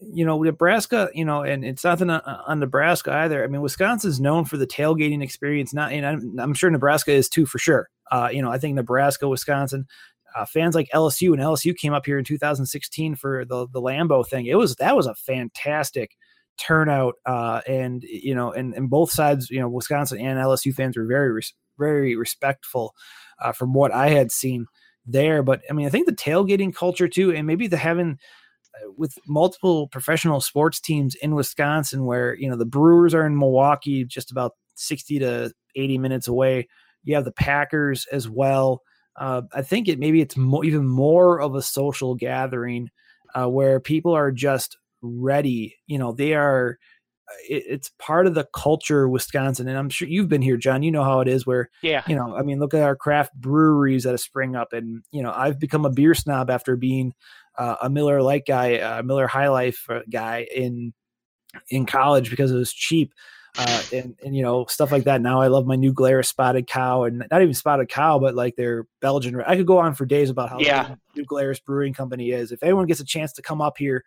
[0.00, 1.08] You know, Nebraska.
[1.14, 3.42] You know, and it's nothing on, on Nebraska either.
[3.42, 5.72] I mean, Wisconsin's known for the tailgating experience.
[5.72, 7.88] Not, and I'm, I'm sure Nebraska is too for sure.
[8.10, 9.86] Uh, you know, I think Nebraska, Wisconsin,
[10.36, 14.26] uh, fans like LSU and LSU came up here in 2016 for the the Lambeau
[14.26, 14.46] thing.
[14.46, 16.16] It was that was a fantastic
[16.58, 20.96] turnout, uh, and you know, and, and both sides, you know, Wisconsin and LSU fans
[20.96, 22.94] were very res- very respectful
[23.42, 24.66] uh, from what I had seen
[25.06, 25.42] there.
[25.42, 28.18] But I mean, I think the tailgating culture too, and maybe the having
[28.74, 33.38] uh, with multiple professional sports teams in Wisconsin, where you know the Brewers are in
[33.38, 36.68] Milwaukee, just about 60 to 80 minutes away.
[37.04, 38.82] You have the Packers as well.
[39.18, 42.90] Uh, I think it maybe it's mo- even more of a social gathering
[43.34, 45.76] uh, where people are just ready.
[45.86, 46.78] You know, they are.
[47.28, 50.56] uh, It, it's part of the culture of Wisconsin, and I'm sure you've been here,
[50.56, 50.82] John.
[50.82, 51.46] You know how it is.
[51.46, 54.72] Where yeah, you know, I mean, look at our craft breweries that have spring up,
[54.72, 57.12] and you know, I've become a beer snob after being
[57.58, 58.66] uh, a Miller Lite guy,
[58.98, 60.92] a Miller High Life uh, guy in
[61.70, 63.12] in college because it was cheap.
[63.60, 65.20] Uh, and, and you know stuff like that.
[65.20, 68.54] Now I love my New Glarus Spotted Cow, and not even Spotted Cow, but like
[68.54, 69.42] their Belgian.
[69.44, 70.94] I could go on for days about how Yeah.
[71.16, 72.52] New Glarus Brewing Company is.
[72.52, 74.04] If anyone gets a chance to come up here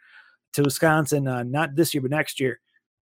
[0.54, 2.62] to Wisconsin, uh, not this year but next year,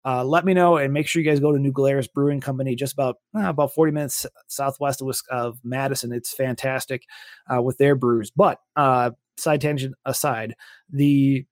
[0.05, 2.74] uh, let me know and make sure you guys go to New Glarus Brewing Company,
[2.74, 6.12] just about uh, about forty minutes southwest of, of Madison.
[6.12, 7.05] It's fantastic
[7.55, 8.33] uh, with their brews.
[8.33, 10.57] But uh, side tangent aside,
[10.90, 11.46] the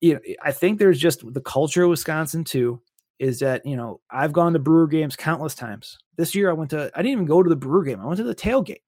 [0.00, 2.82] you know I think there's just the culture of Wisconsin too.
[3.18, 5.98] Is that you know I've gone to Brewer games countless times.
[6.16, 8.00] This year I went to I didn't even go to the Brewer game.
[8.00, 8.82] I went to the tailgate.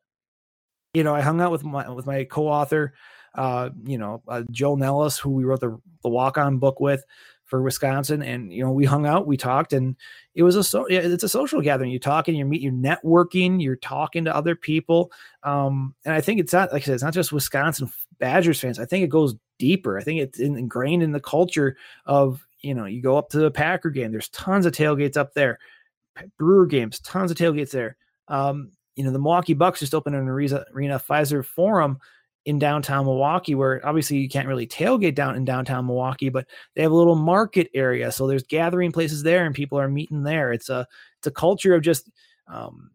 [0.94, 2.94] You know I hung out with my with my co-author,
[3.34, 7.04] uh, you know uh, Joe Nellis, who we wrote the the walk on book with
[7.48, 9.96] for Wisconsin, and you know we hung out, we talked, and
[10.34, 11.90] it was a so yeah, it's a social gathering.
[11.90, 15.10] You talk and you meet, you're networking, you're talking to other people,
[15.42, 18.78] um, and I think it's not like I said, it's not just Wisconsin Badgers fans.
[18.78, 19.98] I think it goes deeper.
[19.98, 23.50] I think it's ingrained in the culture of you know you go up to the
[23.50, 24.10] Packer game.
[24.10, 25.58] There's tons of tailgates up there.
[26.38, 27.96] Brewer games, tons of tailgates there.
[28.28, 31.98] Um, you know the Milwaukee Bucks just opened an arena, arena Fiserv Forum
[32.44, 36.82] in downtown Milwaukee, where obviously you can't really tailgate down in downtown Milwaukee, but they
[36.82, 40.52] have a little market area, so there's gathering places there, and people are meeting there.
[40.52, 40.86] It's a
[41.18, 42.10] it's a culture of just
[42.48, 42.90] um,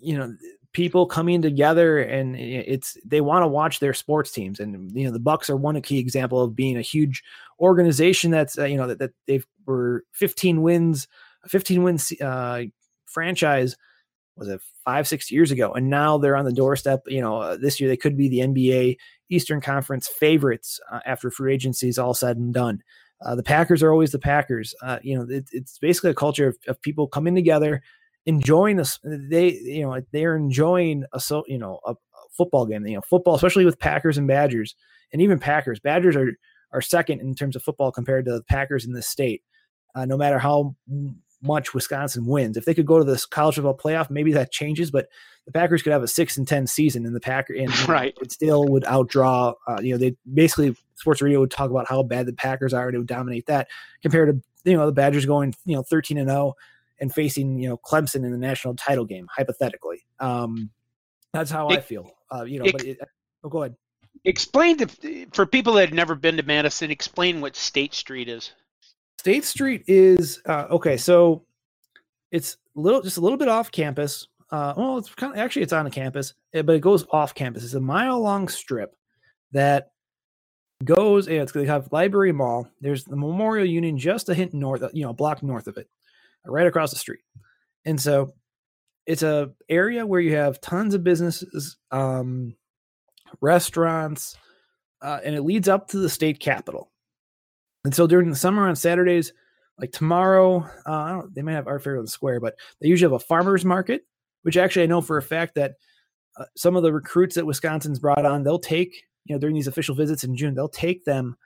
[0.00, 0.34] you know
[0.72, 5.12] people coming together, and it's they want to watch their sports teams, and you know
[5.12, 7.22] the Bucks are one key example of being a huge
[7.60, 11.08] organization that's uh, you know that, that they've were 15 wins,
[11.48, 12.62] 15 wins uh,
[13.06, 13.76] franchise
[14.36, 17.02] was it five six years ago, and now they're on the doorstep.
[17.06, 18.96] You know, uh, this year they could be the NBA
[19.30, 22.82] Eastern Conference favorites uh, after free agency is all said and done.
[23.24, 24.74] Uh, the Packers are always the Packers.
[24.82, 27.82] Uh, you know, it, it's basically a culture of, of, people coming together,
[28.26, 28.98] enjoying this.
[29.02, 31.96] They, you know, they're enjoying a so you know a, a,
[32.36, 32.86] football game.
[32.86, 34.74] You know, football, especially with Packers and Badgers,
[35.12, 35.80] and even Packers.
[35.80, 36.32] Badgers are
[36.76, 39.42] are second in terms of football compared to the Packers in this state.
[39.94, 40.76] Uh, no matter how
[41.42, 44.90] much Wisconsin wins, if they could go to this college football playoff, maybe that changes.
[44.90, 45.08] But
[45.46, 48.14] the Packers could have a six and ten season, and the Packer and right.
[48.20, 49.54] it still would outdraw.
[49.66, 52.88] Uh, you know, they basically sports radio would talk about how bad the Packers are,
[52.88, 53.68] and it would dominate that
[54.02, 56.54] compared to you know the Badgers going you know thirteen and zero
[57.00, 60.04] and facing you know Clemson in the national title game hypothetically.
[60.20, 60.70] Um,
[61.32, 62.10] that's how it, I feel.
[62.30, 62.98] Uh, you know, it, but it,
[63.44, 63.76] oh, go ahead.
[64.24, 66.90] Explain to, for people that have never been to Madison.
[66.90, 68.52] Explain what State Street is.
[69.18, 70.96] State Street is uh, okay.
[70.96, 71.44] So
[72.30, 75.62] it's a little, just a little bit off campus uh, well, it's kind of actually
[75.62, 77.64] it's on the campus, eh, but it goes off campus.
[77.64, 78.94] It's a mile long strip
[79.52, 79.90] that
[80.84, 81.26] goes.
[81.26, 82.68] It's to have Library Mall.
[82.80, 85.88] There's the Memorial Union just a hint north, you know, a block north of it,
[86.44, 87.20] right across the street.
[87.84, 88.34] And so
[89.04, 92.54] it's a area where you have tons of businesses, um,
[93.40, 94.36] restaurants,
[95.02, 96.90] uh, and it leads up to the state capitol.
[97.84, 99.32] And so during the summer on Saturdays,
[99.78, 103.20] like tomorrow, uh, they might have art fair on the square, but they usually have
[103.20, 104.02] a farmers market
[104.46, 105.74] which actually I know for a fact that
[106.36, 109.66] uh, some of the recruits that Wisconsin's brought on, they'll take, you know, during these
[109.66, 111.36] official visits in June, they'll take them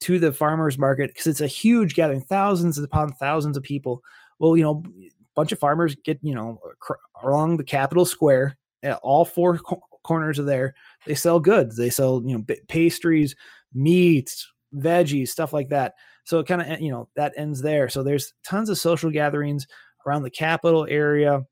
[0.00, 4.02] to the farmers market because it's a huge gathering, thousands upon thousands of people.
[4.40, 8.58] Well, you know, a bunch of farmers get, you know, cr- along the Capitol Square,
[8.82, 9.60] at all four
[10.04, 10.74] corners of there.
[11.06, 11.76] They sell goods.
[11.76, 13.34] They sell, you know, pastries,
[13.74, 15.94] meats, veggies, stuff like that.
[16.24, 17.88] So it kind of, you know, that ends there.
[17.88, 19.66] So there's tons of social gatherings
[20.06, 21.42] around the capital area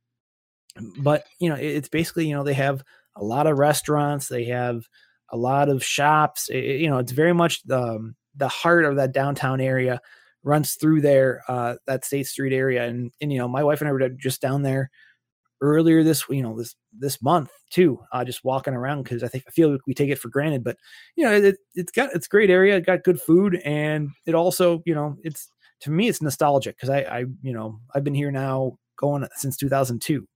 [0.98, 2.82] but you know it's basically you know they have
[3.16, 4.82] a lot of restaurants they have
[5.30, 8.96] a lot of shops it, you know it's very much the, um, the heart of
[8.96, 10.00] that downtown area
[10.42, 13.88] runs through there uh, that state street area and, and you know my wife and
[13.88, 14.90] i were just down there
[15.74, 19.44] earlier this you know this this month too uh, just walking around because i think
[19.46, 20.76] i feel like we take it for granted but
[21.16, 24.82] you know it, it's got it's great area it got good food and it also
[24.86, 25.50] you know it's
[25.80, 29.56] to me it's nostalgic because I, I you know i've been here now going since
[29.56, 30.26] 2002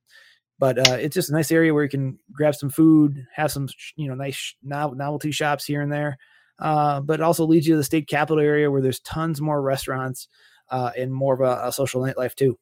[0.60, 3.66] but uh, it's just a nice area where you can grab some food, have some
[3.96, 6.18] you know nice novelty shops here and there.
[6.58, 9.62] Uh, but it also leads you to the state capital area where there's tons more
[9.62, 10.28] restaurants
[10.68, 12.58] uh, and more of a, a, social nightlife too.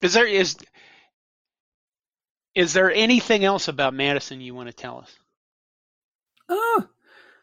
[0.00, 0.56] Is there is
[2.54, 5.16] is there anything else about Madison you want to tell us?
[6.48, 6.82] Uh,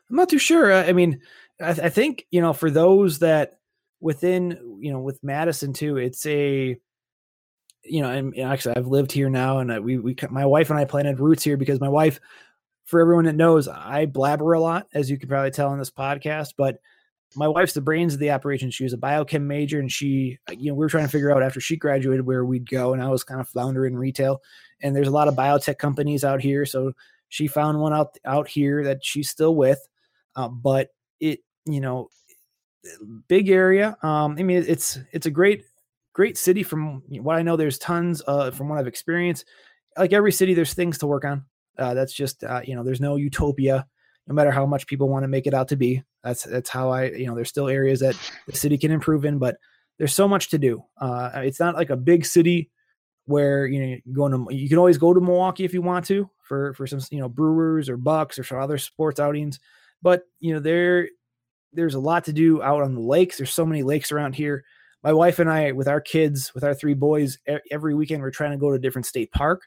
[0.10, 0.74] I'm not too sure.
[0.74, 1.22] I mean,
[1.62, 3.60] I, th- I think you know for those that
[4.00, 6.80] within you know with Madison too, it's a
[7.84, 10.86] you know, and, actually I've lived here now, and we we my wife and I
[10.86, 12.19] planted roots here because my wife,
[12.86, 15.91] for everyone that knows, I blabber a lot, as you can probably tell in this
[15.91, 16.80] podcast, but
[17.36, 18.72] my wife's the brains of the operation.
[18.72, 21.44] She was a biochem major, and she, you know, we were trying to figure out
[21.44, 24.42] after she graduated where we'd go, and I was kind of floundering retail.
[24.82, 26.94] And there's a lot of biotech companies out here, so
[27.30, 29.88] she found one out out here that she's still with,
[30.36, 30.89] uh, but
[31.20, 32.10] it, you know,
[33.28, 33.98] big area.
[34.02, 35.65] Um, I mean, it's it's a great
[36.13, 37.56] great city from what I know.
[37.56, 39.46] There's tons uh, from what I've experienced.
[39.98, 41.46] Like every city, there's things to work on.
[41.78, 43.88] Uh, that's just uh, you know, there's no utopia,
[44.30, 46.04] no matter how much people want to make it out to be.
[46.24, 48.15] That's that's how I you know, there's still areas that
[48.48, 49.58] the city can improve in, but
[49.98, 50.84] there's so much to do.
[51.02, 52.70] Uh, it's not like a big city
[53.26, 56.30] where you know going to you can always go to Milwaukee if you want to
[56.44, 59.60] for for some you know Brewers or Bucks or some other sports outings,
[60.02, 61.10] but you know there
[61.74, 63.38] there's a lot to do out on the lakes.
[63.38, 64.63] There's so many lakes around here
[65.04, 67.38] my wife and I, with our kids, with our three boys,
[67.72, 69.63] every weekend we're trying to go to a different state park.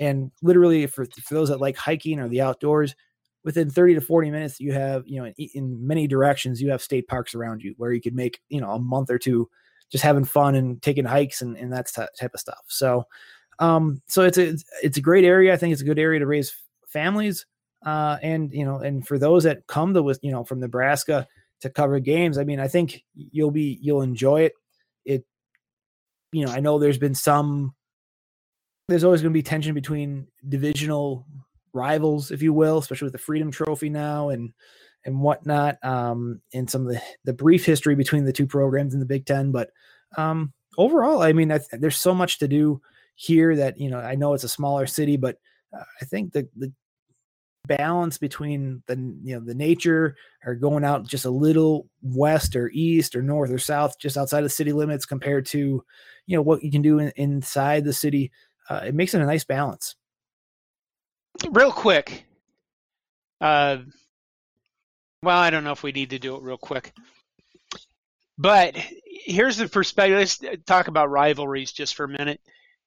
[0.00, 2.94] And literally, for, for those that like hiking or the outdoors,
[3.44, 6.82] within 30 to 40 minutes, you have, you know, in, in many directions, you have
[6.82, 9.48] state parks around you where you could make, you know, a month or two
[9.90, 12.64] just having fun and taking hikes and, and that type of stuff.
[12.68, 13.04] So,
[13.58, 15.52] um, so it's a, it's a great area.
[15.52, 16.56] I think it's a good area to raise
[16.88, 17.46] families.
[17.84, 21.28] Uh, and, you know, and for those that come to, you know, from Nebraska
[21.60, 24.54] to cover games, I mean, I think you'll be, you'll enjoy it
[25.04, 25.24] it
[26.32, 27.74] you know i know there's been some
[28.88, 31.26] there's always going to be tension between divisional
[31.74, 34.52] rivals if you will especially with the freedom trophy now and
[35.04, 39.00] and whatnot um and some of the the brief history between the two programs in
[39.00, 39.52] the big ten.
[39.52, 39.70] But
[40.16, 42.80] um overall i mean I th- there's so much to do
[43.14, 45.36] here that you know i know it's a smaller city but
[45.76, 46.72] uh, i think the the
[47.66, 52.70] balance between the you know the nature or going out just a little west or
[52.74, 55.82] east or north or south just outside of city limits compared to
[56.26, 58.30] you know what you can do in, inside the city
[58.68, 59.96] uh, it makes it a nice balance
[61.50, 62.24] real quick
[63.40, 63.78] uh
[65.22, 66.92] well i don't know if we need to do it real quick
[68.38, 72.40] but here's the perspective let's talk about rivalries just for a minute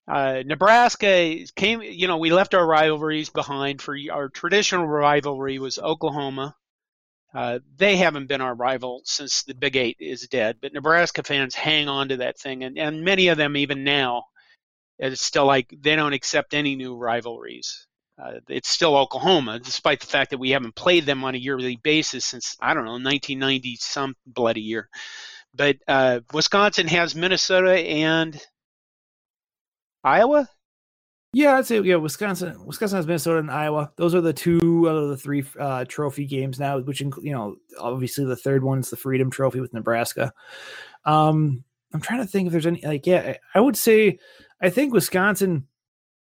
[0.07, 5.79] uh, Nebraska came, you know, we left our rivalries behind for our traditional rivalry was
[5.79, 6.55] Oklahoma.
[7.33, 11.55] Uh, they haven't been our rival since the Big Eight is dead, but Nebraska fans
[11.55, 14.23] hang on to that thing, and, and many of them even now,
[14.97, 17.86] it's still like they don't accept any new rivalries.
[18.19, 21.75] Uh, it's still Oklahoma, despite the fact that we haven't played them on a yearly
[21.75, 24.89] basis since I don't know 1990 some bloody year.
[25.53, 28.39] But uh, Wisconsin has Minnesota and
[30.03, 30.49] Iowa?
[31.33, 31.97] Yeah, I'd say yeah.
[31.97, 33.91] Wisconsin, Wisconsin has Minnesota and Iowa.
[33.97, 36.79] Those are the two out of the three uh, trophy games now.
[36.79, 40.33] Which you know, obviously the third one is the Freedom Trophy with Nebraska.
[41.05, 43.37] Um, I'm trying to think if there's any like yeah.
[43.53, 44.19] I would say
[44.61, 45.67] I think Wisconsin.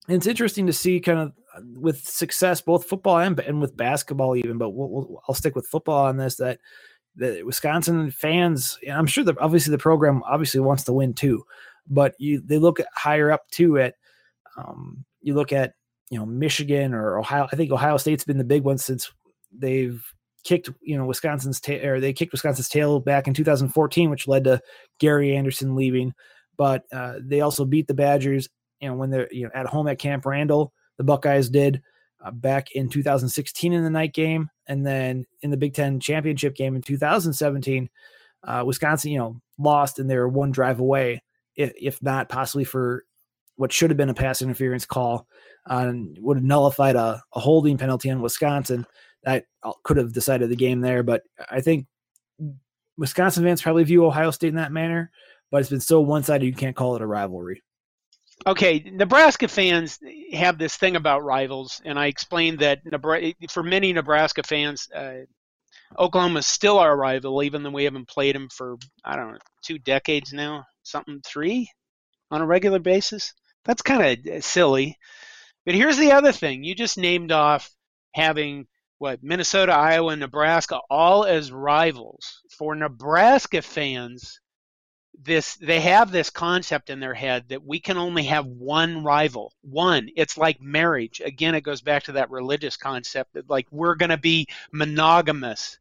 [0.08, 1.32] It's interesting to see kind of
[1.76, 4.58] with success both football and and with basketball even.
[4.58, 6.36] But we'll, we'll, I'll stick with football on this.
[6.36, 6.60] That
[7.16, 11.44] the Wisconsin fans, I'm sure that obviously the program obviously wants to win too
[11.92, 13.96] but you they look higher up to it.
[14.58, 15.74] Um, you look at
[16.10, 17.48] you know Michigan or Ohio.
[17.52, 19.12] I think Ohio State's been the big one since
[19.52, 20.04] they've
[20.44, 24.46] kicked you know Wisconsin's tail or they kicked Wisconsin's tail back in 2014, which led
[24.46, 24.62] to
[25.00, 26.14] Gary Anderson leaving.
[26.58, 28.48] But uh, they also beat the Badgers,
[28.80, 30.74] you know, when they're you know at home at Camp Randall.
[31.02, 31.82] The Buckeyes did
[32.24, 36.54] uh, back in 2016 in the night game, and then in the Big Ten championship
[36.56, 37.90] game in 2017,
[38.44, 41.24] uh, Wisconsin, you know, lost and they were one drive away
[41.56, 43.04] if, if not possibly for
[43.56, 45.26] what should have been a pass interference call
[45.66, 48.86] on would have nullified a, a holding penalty on Wisconsin
[49.24, 49.46] that
[49.82, 51.02] could have decided the game there.
[51.02, 51.88] But I think
[52.96, 55.10] Wisconsin fans probably view Ohio State in that manner,
[55.50, 57.64] but it's been so one sided you can't call it a rivalry.
[58.46, 60.00] Okay, Nebraska fans
[60.34, 62.80] have this thing about rivals, and I explained that
[63.52, 65.26] for many Nebraska fans, uh,
[66.00, 69.38] Oklahoma is still our rival, even though we haven't played them for I don't know
[69.64, 71.70] two decades now something three
[72.32, 73.34] on a regular basis.
[73.66, 74.98] That's kind of silly.
[75.66, 77.70] But here's the other thing: you just named off
[78.16, 78.66] having
[78.98, 82.42] what Minnesota, Iowa, and Nebraska all as rivals.
[82.58, 84.41] For Nebraska fans,
[85.20, 89.54] this they have this concept in their head that we can only have one rival
[89.62, 90.10] one.
[90.16, 91.22] It's like marriage.
[91.24, 95.78] Again it goes back to that religious concept that like we're going to be monogamous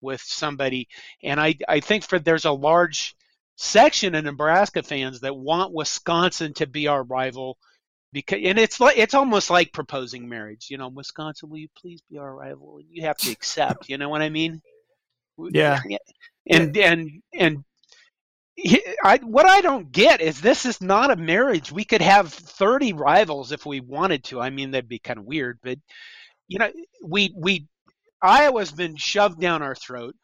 [0.00, 0.88] with somebody.
[1.22, 3.14] And i i think for there's a large
[3.56, 7.58] section of Nebraska fans that want Wisconsin to be our rival
[8.12, 10.66] because and it's like it's almost like proposing marriage.
[10.70, 12.78] You know wisconsin will you please be our rival?
[12.78, 13.88] And you have to accept.
[13.88, 14.60] You know what i mean?
[15.38, 15.80] Yeah.
[16.50, 17.64] And and and
[19.04, 21.72] I, what I don't get is this is not a marriage.
[21.72, 24.40] We could have 30 rivals if we wanted to.
[24.40, 25.78] I mean, that'd be kind of weird, but
[26.48, 26.70] you know,
[27.04, 27.66] we we
[28.22, 30.14] Iowa's been shoved down our throat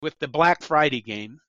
[0.00, 1.40] with the Black Friday game.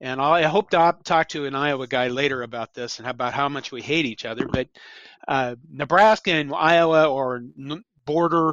[0.00, 3.48] And I hope to talk to an Iowa guy later about this and about how
[3.48, 4.46] much we hate each other.
[4.46, 4.68] But
[5.26, 7.40] uh, Nebraska and Iowa are
[8.04, 8.52] border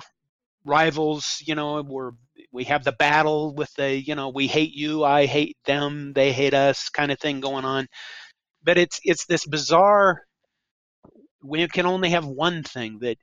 [0.65, 1.41] rivals.
[1.45, 2.12] You know, we're
[2.52, 6.32] we have the battle with the you know we hate you, I hate them, they
[6.32, 7.88] hate us kind of thing going on.
[8.63, 10.23] But it's it's this bizarre.
[11.43, 13.17] We can only have one thing that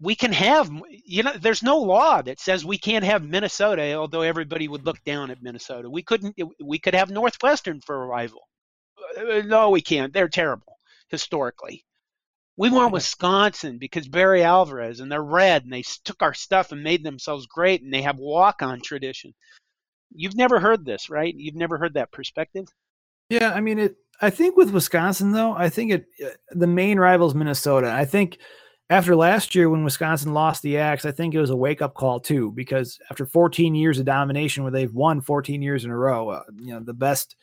[0.00, 0.70] we can have
[1.04, 5.02] you know there's no law that says we can't have minnesota although everybody would look
[5.04, 8.40] down at minnesota we couldn't we could have northwestern for a rival
[9.18, 10.76] uh, no we can't they're terrible
[11.08, 11.84] historically
[12.56, 16.82] we want wisconsin because barry alvarez and they're red and they took our stuff and
[16.82, 19.34] made themselves great and they have walk-on tradition.
[20.12, 21.34] You've never heard this right?
[21.36, 22.66] You've never heard that perspective?
[23.28, 26.98] Yeah i mean it i think with wisconsin though i think it uh, the main
[26.98, 27.90] rival is minnesota.
[27.90, 28.38] I think
[28.90, 31.94] after last year when Wisconsin lost the Axe, I think it was a wake up
[31.94, 35.96] call too, because after 14 years of domination, where they've won 14 years in a
[35.96, 37.36] row, uh, you know the best.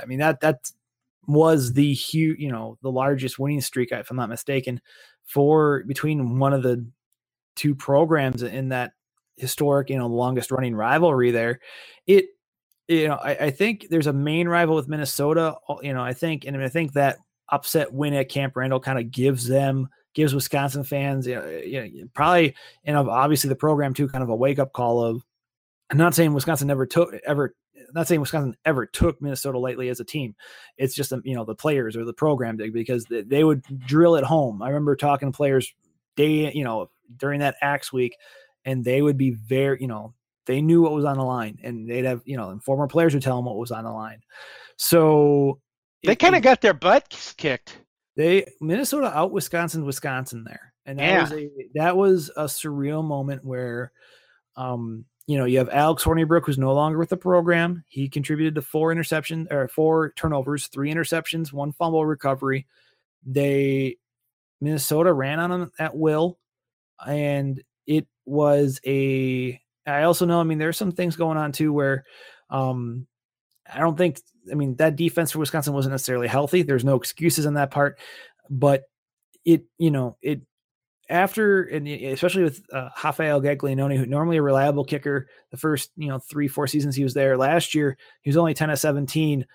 [0.00, 0.70] I mean that that
[1.26, 4.80] was the huge, you know, the largest winning streak, if I'm not mistaken,
[5.24, 6.86] for between one of the
[7.56, 8.92] two programs in that
[9.36, 11.30] historic, you know, longest running rivalry.
[11.30, 11.60] There,
[12.06, 12.26] it,
[12.88, 15.56] you know, I, I think there's a main rival with Minnesota.
[15.68, 18.98] Uh, you know, I think, and I think that upset win at Camp Randall kind
[18.98, 22.54] of gives them gives Wisconsin fans, you know, you know, probably,
[22.86, 25.22] know, obviously the program too, kind of a wake up call of.
[25.90, 27.54] I'm not saying Wisconsin never took ever.
[27.94, 30.34] Not saying Wisconsin ever took Minnesota lightly as a team.
[30.76, 33.62] It's just um, you know the players or the program dig because they, they would
[33.86, 34.62] drill at home.
[34.62, 35.72] I remember talking to players
[36.16, 38.16] day, you know, during that axe week,
[38.64, 40.14] and they would be very, you know,
[40.46, 43.14] they knew what was on the line, and they'd have, you know, and former players
[43.14, 44.20] would tell them what was on the line.
[44.76, 45.60] So
[46.04, 47.78] they kind of got their butts kicked.
[48.16, 51.20] They Minnesota out Wisconsin, Wisconsin there, and that yeah.
[51.22, 53.92] was a that was a surreal moment where,
[54.56, 57.84] um, you know, you have Alex Hornibrook who's no longer with the program.
[57.88, 62.66] He contributed to four interceptions or four turnovers, three interceptions, one fumble recovery.
[63.24, 63.96] They
[64.60, 66.38] Minnesota ran on him at will,
[67.04, 69.60] and it was a.
[69.86, 70.40] I also know.
[70.40, 72.04] I mean, there's some things going on too where,
[72.50, 73.06] um,
[73.72, 74.18] I don't think
[74.50, 76.62] I mean, that defense for Wisconsin wasn't necessarily healthy.
[76.62, 77.98] There's no excuses on that part,
[78.48, 78.84] but
[79.44, 80.40] it, you know, it
[81.08, 86.08] after and especially with uh, Rafael Gaglianone, who normally a reliable kicker, the first you
[86.08, 87.36] know three four seasons he was there.
[87.36, 89.46] Last year he was only ten of seventeen,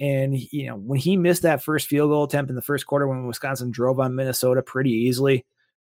[0.00, 3.06] and you know when he missed that first field goal attempt in the first quarter
[3.06, 5.44] when Wisconsin drove on Minnesota pretty easily,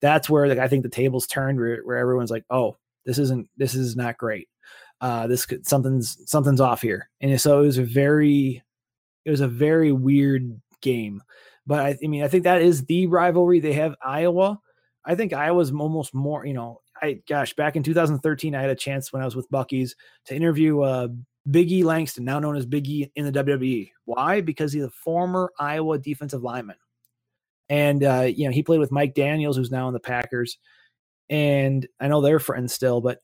[0.02, 3.50] that's where like, I think the tables turned where, where everyone's like, oh, this isn't
[3.58, 4.48] this is not great
[5.02, 7.10] uh, this could something's something's off here.
[7.20, 8.64] And so it was a very
[9.26, 11.22] it was a very weird game.
[11.66, 13.96] But I, I mean, I think that is the rivalry they have.
[14.02, 14.60] Iowa.
[15.06, 16.46] I think Iowa's almost more.
[16.46, 19.50] You know, I gosh, back in 2013, I had a chance when I was with
[19.50, 19.96] Bucky's
[20.26, 21.08] to interview uh,
[21.50, 23.92] Biggie Langston, now known as Biggie in the WWE.
[24.06, 24.42] Why?
[24.42, 26.78] Because he's a former Iowa defensive lineman,
[27.70, 30.58] and uh, you know he played with Mike Daniels, who's now in the Packers.
[31.30, 33.20] And I know they're friends still, but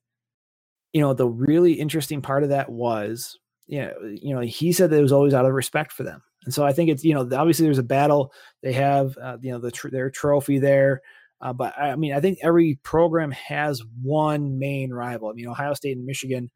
[0.93, 4.89] you know, the really interesting part of that was, you know, you know, he said
[4.89, 6.23] that it was always out of respect for them.
[6.45, 8.31] And so I think it's, you know, obviously there's a battle.
[8.63, 11.01] They have, uh, you know, the tr- their trophy there.
[11.39, 15.29] Uh, but I mean, I think every program has one main rival.
[15.29, 16.49] I mean, Ohio State and Michigan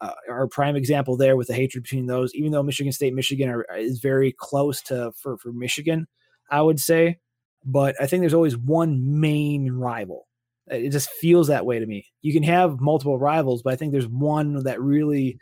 [0.00, 2.34] uh, are a prime example there with the hatred between those.
[2.34, 6.06] Even though Michigan State, Michigan are, is very close to for for Michigan,
[6.50, 7.18] I would say.
[7.64, 10.26] But I think there's always one main rival.
[10.66, 12.06] It just feels that way to me.
[12.20, 15.38] You can have multiple rivals, but I think there's one that really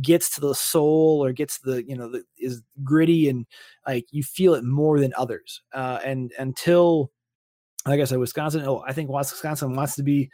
[0.00, 3.46] gets to the soul or gets the you know the, is gritty and
[3.86, 5.62] like you feel it more than others.
[5.72, 7.10] Uh, and until
[7.86, 10.30] like I said, Wisconsin, oh, I think Wisconsin wants to be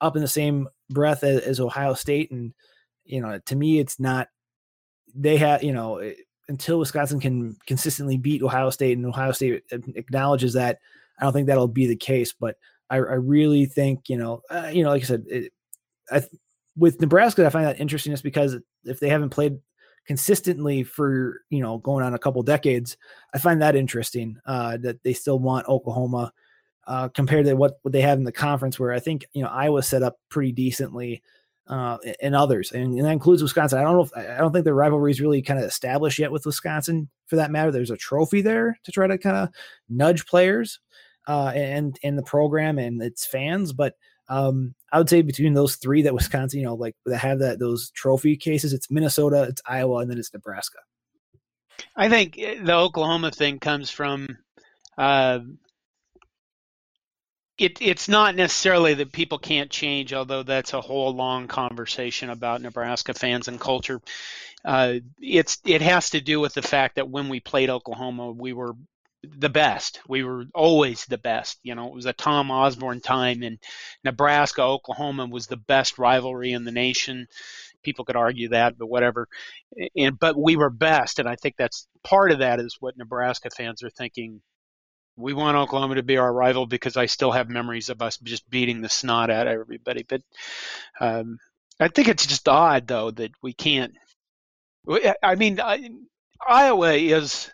[0.00, 2.52] up in the same breath as, as Ohio State, and
[3.04, 4.28] you know to me it's not.
[5.14, 6.12] They have you know
[6.48, 10.78] until Wisconsin can consistently beat Ohio State and Ohio State acknowledges that.
[11.18, 12.56] I don't think that'll be the case, but
[12.90, 15.52] I, I really think, you know, uh, you know, like I said, it,
[16.10, 16.22] I,
[16.76, 19.58] with Nebraska, I find that interesting just because if they haven't played
[20.06, 22.96] consistently for, you know, going on a couple decades,
[23.34, 26.32] I find that interesting uh, that they still want Oklahoma
[26.88, 29.50] uh, compared to what, what they have in the conference, where I think, you know,
[29.50, 31.22] Iowa set up pretty decently
[31.68, 33.78] uh, and others, and, and, that includes Wisconsin.
[33.78, 36.32] I don't know if I don't think the rivalry is really kind of established yet
[36.32, 37.70] with Wisconsin, for that matter.
[37.70, 39.50] There's a trophy there to try to kind of
[39.90, 40.80] nudge players,
[41.26, 43.74] uh, and and the program and its fans.
[43.74, 43.96] But
[44.30, 47.58] um, I would say between those three that Wisconsin, you know, like that have that
[47.58, 50.78] those trophy cases, it's Minnesota, it's Iowa, and then it's Nebraska.
[51.96, 54.38] I think eh, the Oklahoma thing comes from.
[54.96, 55.40] Uh,
[57.58, 62.62] it, it's not necessarily that people can't change, although that's a whole long conversation about
[62.62, 64.00] Nebraska fans and culture.
[64.64, 68.52] Uh, it's it has to do with the fact that when we played Oklahoma, we
[68.52, 68.74] were
[69.22, 70.00] the best.
[70.08, 71.58] We were always the best.
[71.62, 73.58] You know, it was a Tom Osborne time and
[74.04, 77.26] Nebraska, Oklahoma was the best rivalry in the nation.
[77.82, 79.28] People could argue that, but whatever.
[79.96, 83.50] And but we were best, and I think that's part of that is what Nebraska
[83.50, 84.40] fans are thinking.
[85.18, 88.48] We want Oklahoma to be our rival because I still have memories of us just
[88.48, 90.04] beating the snot out of everybody.
[90.08, 90.22] But
[91.00, 91.38] um,
[91.80, 93.94] I think it's just odd, though, that we can't.
[95.22, 95.90] I mean, I,
[96.46, 97.50] Iowa is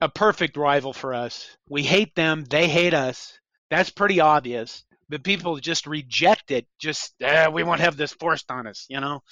[0.00, 1.46] a perfect rival for us.
[1.68, 3.38] We hate them, they hate us.
[3.70, 4.84] That's pretty obvious.
[5.08, 6.66] But people just reject it.
[6.78, 8.86] Just eh, we won't have this forced on us.
[8.88, 9.22] You know,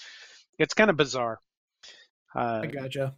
[0.58, 1.38] it's kind of bizarre.
[2.34, 3.14] Uh, I gotcha.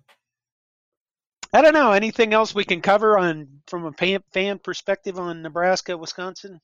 [1.53, 1.93] I don't know.
[1.93, 6.61] Anything else we can cover on from a fan perspective on Nebraska, Wisconsin?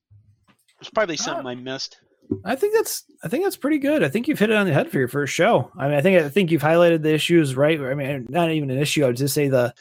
[0.78, 1.99] There's probably something uh, I missed.
[2.45, 4.03] I think that's I think that's pretty good.
[4.03, 5.70] I think you've hit it on the head for your first show.
[5.78, 7.80] I mean, I think I think you've highlighted the issues right.
[7.80, 9.05] I mean, not even an issue.
[9.05, 9.74] I would just say the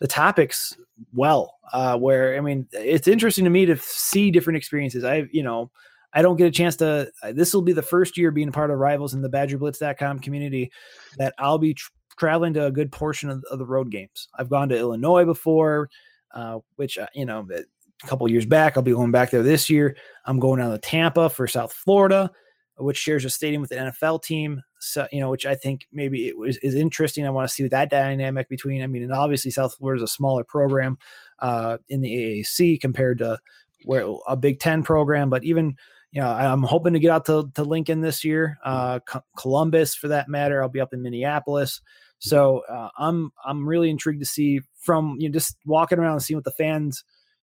[0.00, 0.76] the topics
[1.12, 1.54] well.
[1.72, 5.04] Uh, where I mean, it's interesting to me to see different experiences.
[5.04, 5.70] I, you know,
[6.12, 7.10] I don't get a chance to.
[7.22, 10.20] Uh, this will be the first year being a part of Rivals in the BadgerBlitz.com
[10.20, 10.72] community
[11.18, 14.28] that I'll be tr- traveling to a good portion of, of, the road games.
[14.38, 15.90] I've gone to Illinois before,
[16.34, 18.76] uh, which uh, you know, a couple years back.
[18.76, 19.96] I'll be going back there this year.
[20.24, 22.30] I'm going down to Tampa for South Florida
[22.78, 24.62] which shares a stadium with the NFL team.
[24.78, 27.26] So, you know, which I think maybe it was, is interesting.
[27.26, 30.12] I want to see that dynamic between, I mean, and obviously South Florida is a
[30.12, 30.98] smaller program
[31.40, 33.38] uh, in the AAC compared to
[33.84, 35.76] where a Big Ten program, but even
[36.10, 38.98] you know I'm hoping to get out to to Lincoln this year, uh,
[39.36, 40.62] Columbus for that matter.
[40.62, 41.80] I'll be up in Minneapolis.
[42.18, 46.22] So uh, I'm I'm really intrigued to see from you know just walking around and
[46.22, 47.04] seeing what the fans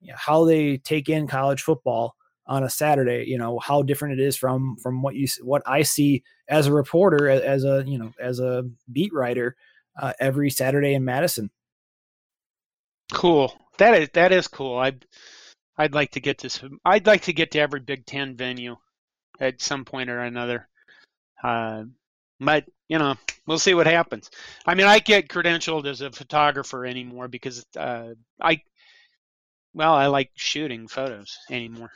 [0.02, 2.16] you know, how they take in college football
[2.48, 3.26] on a Saturday.
[3.28, 6.74] You know how different it is from from what you what I see as a
[6.74, 9.56] reporter, as a you know as a beat writer
[10.00, 11.50] uh, every Saturday in Madison.
[13.14, 13.54] Cool.
[13.78, 14.78] That is that is cool.
[14.78, 15.06] I'd,
[15.78, 18.78] I'd like to get to I'd like to get to every Big Ten venue
[19.40, 20.68] at some point or another.
[21.44, 21.84] Uh,
[22.40, 23.16] but you know,
[23.48, 24.30] we'll see what happens.
[24.66, 28.10] I mean, I get credentialed as a photographer anymore because uh,
[28.40, 28.62] I,
[29.74, 31.92] well, I like shooting photos anymore.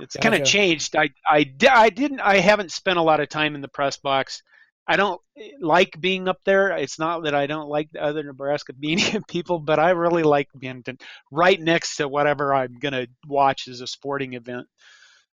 [0.00, 0.30] It's gotcha.
[0.30, 0.96] kind of changed.
[0.96, 2.20] I, I, I didn't.
[2.20, 4.42] I haven't spent a lot of time in the press box.
[4.86, 5.20] I don't
[5.60, 6.76] like being up there.
[6.76, 10.48] It's not that I don't like the other Nebraska media people, but I really like
[10.58, 10.84] being
[11.30, 14.66] right next to whatever I'm going to watch as a sporting event.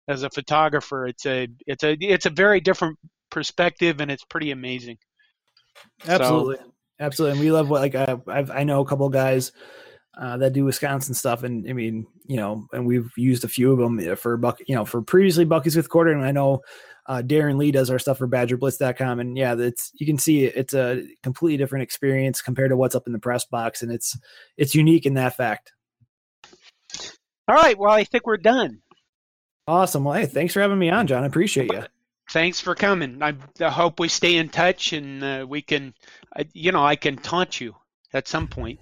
[0.09, 2.97] As a photographer, it's a it's a it's a very different
[3.29, 4.97] perspective, and it's pretty amazing.
[6.07, 7.37] Absolutely, so, absolutely.
[7.37, 9.51] And we love what like I I've, I know a couple guys
[10.19, 13.71] uh, that do Wisconsin stuff, and I mean, you know, and we've used a few
[13.71, 16.61] of them for Buck, you know, for previously Bucky's 5th Quarter, and I know
[17.07, 20.73] uh, Darren Lee does our stuff for BadgerBlitz.com, and yeah, it's you can see it's
[20.73, 24.17] a completely different experience compared to what's up in the press box, and it's
[24.57, 25.71] it's unique in that fact.
[27.47, 28.81] All right, well, I think we're done.
[29.67, 30.03] Awesome.
[30.03, 31.23] Well, hey, thanks for having me on, John.
[31.23, 31.83] I appreciate you
[32.29, 33.21] thanks for coming.
[33.21, 35.93] I, I hope we stay in touch and uh, we can,
[36.35, 37.75] uh, you know, I can taunt you
[38.13, 38.79] at some point.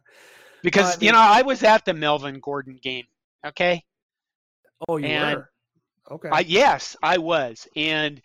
[0.62, 3.06] because, uh, you know, I was at the Melvin Gordon game.
[3.46, 3.84] Okay.
[4.88, 5.50] Oh, you and were?
[6.10, 6.28] Okay.
[6.30, 7.66] I, yes, I was.
[7.76, 8.20] And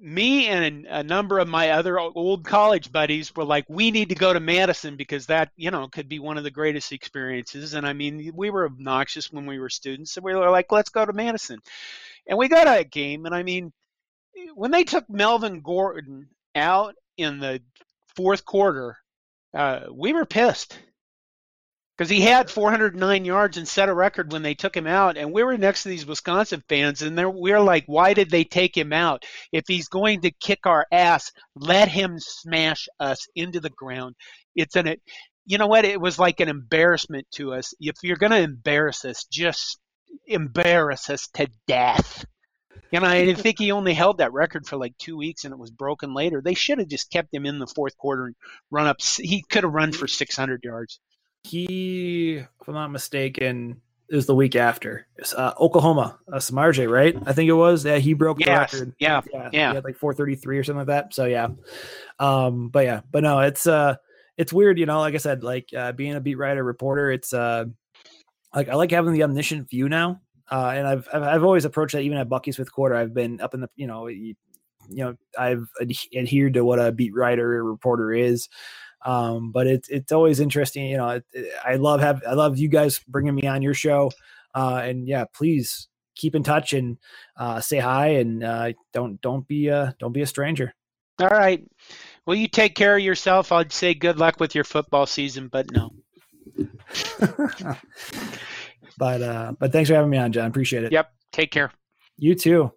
[0.00, 4.14] me and a number of my other old college buddies were like, we need to
[4.14, 7.74] go to Madison because that, you know, could be one of the greatest experiences.
[7.74, 10.12] And I mean, we were obnoxious when we were students.
[10.12, 11.60] So we were like, let's go to Madison.
[12.26, 13.72] And we got a game, and I mean,
[14.54, 17.60] when they took Melvin Gordon out in the
[18.14, 18.96] fourth quarter,
[19.54, 20.78] uh, we were pissed
[22.00, 25.18] because he had 409 yards and set a record when they took him out.
[25.18, 28.42] And we were next to these Wisconsin fans, and we are like, why did they
[28.42, 29.26] take him out?
[29.52, 34.14] If he's going to kick our ass, let him smash us into the ground.
[34.56, 34.96] It's an,
[35.44, 35.84] you know what?
[35.84, 37.74] It was like an embarrassment to us.
[37.78, 39.78] If you're going to embarrass us, just
[40.26, 42.24] embarrass us to death.
[42.90, 45.58] You know, I think he only held that record for like two weeks and it
[45.58, 46.40] was broken later.
[46.40, 48.34] They should have just kept him in the fourth quarter and
[48.70, 49.02] run up.
[49.02, 50.98] He could have run for 600 yards.
[51.44, 53.80] He, if I'm not mistaken,
[54.10, 55.06] is the week after.
[55.36, 57.16] Uh, Oklahoma, uh, Samaje Perine, right?
[57.26, 57.84] I think it was.
[57.84, 58.72] Yeah, he broke yes.
[58.72, 58.94] the record.
[58.98, 59.68] Yeah, yeah, yeah.
[59.70, 61.14] He had like 433 or something like that.
[61.14, 61.48] So yeah,
[62.18, 63.96] um, but yeah, but no, it's uh,
[64.36, 64.98] it's weird, you know.
[64.98, 67.66] Like I said, like uh, being a beat writer reporter, it's uh,
[68.54, 70.20] like I like having the omniscient view now.
[70.50, 72.96] Uh, and I've, I've, I've always approached that even at Bucky's 5th Quarter.
[72.96, 74.34] I've been up in the you know you,
[74.88, 78.48] you know I've ad- adhered to what a beat writer or reporter is.
[79.04, 80.86] Um, but it's it's always interesting.
[80.86, 83.74] You know, it, it, I love have I love you guys bringing me on your
[83.74, 84.10] show.
[84.54, 86.98] Uh, and yeah, please keep in touch and
[87.36, 90.74] uh, say hi and uh, don't don't be a don't be a stranger.
[91.20, 91.62] All right.
[92.26, 93.52] Well, you take care of yourself.
[93.52, 95.90] I'd say good luck with your football season, but no.
[98.98, 100.46] but uh, but thanks for having me on, John.
[100.46, 100.92] Appreciate it.
[100.92, 101.12] Yep.
[101.32, 101.72] Take care.
[102.18, 102.72] You too.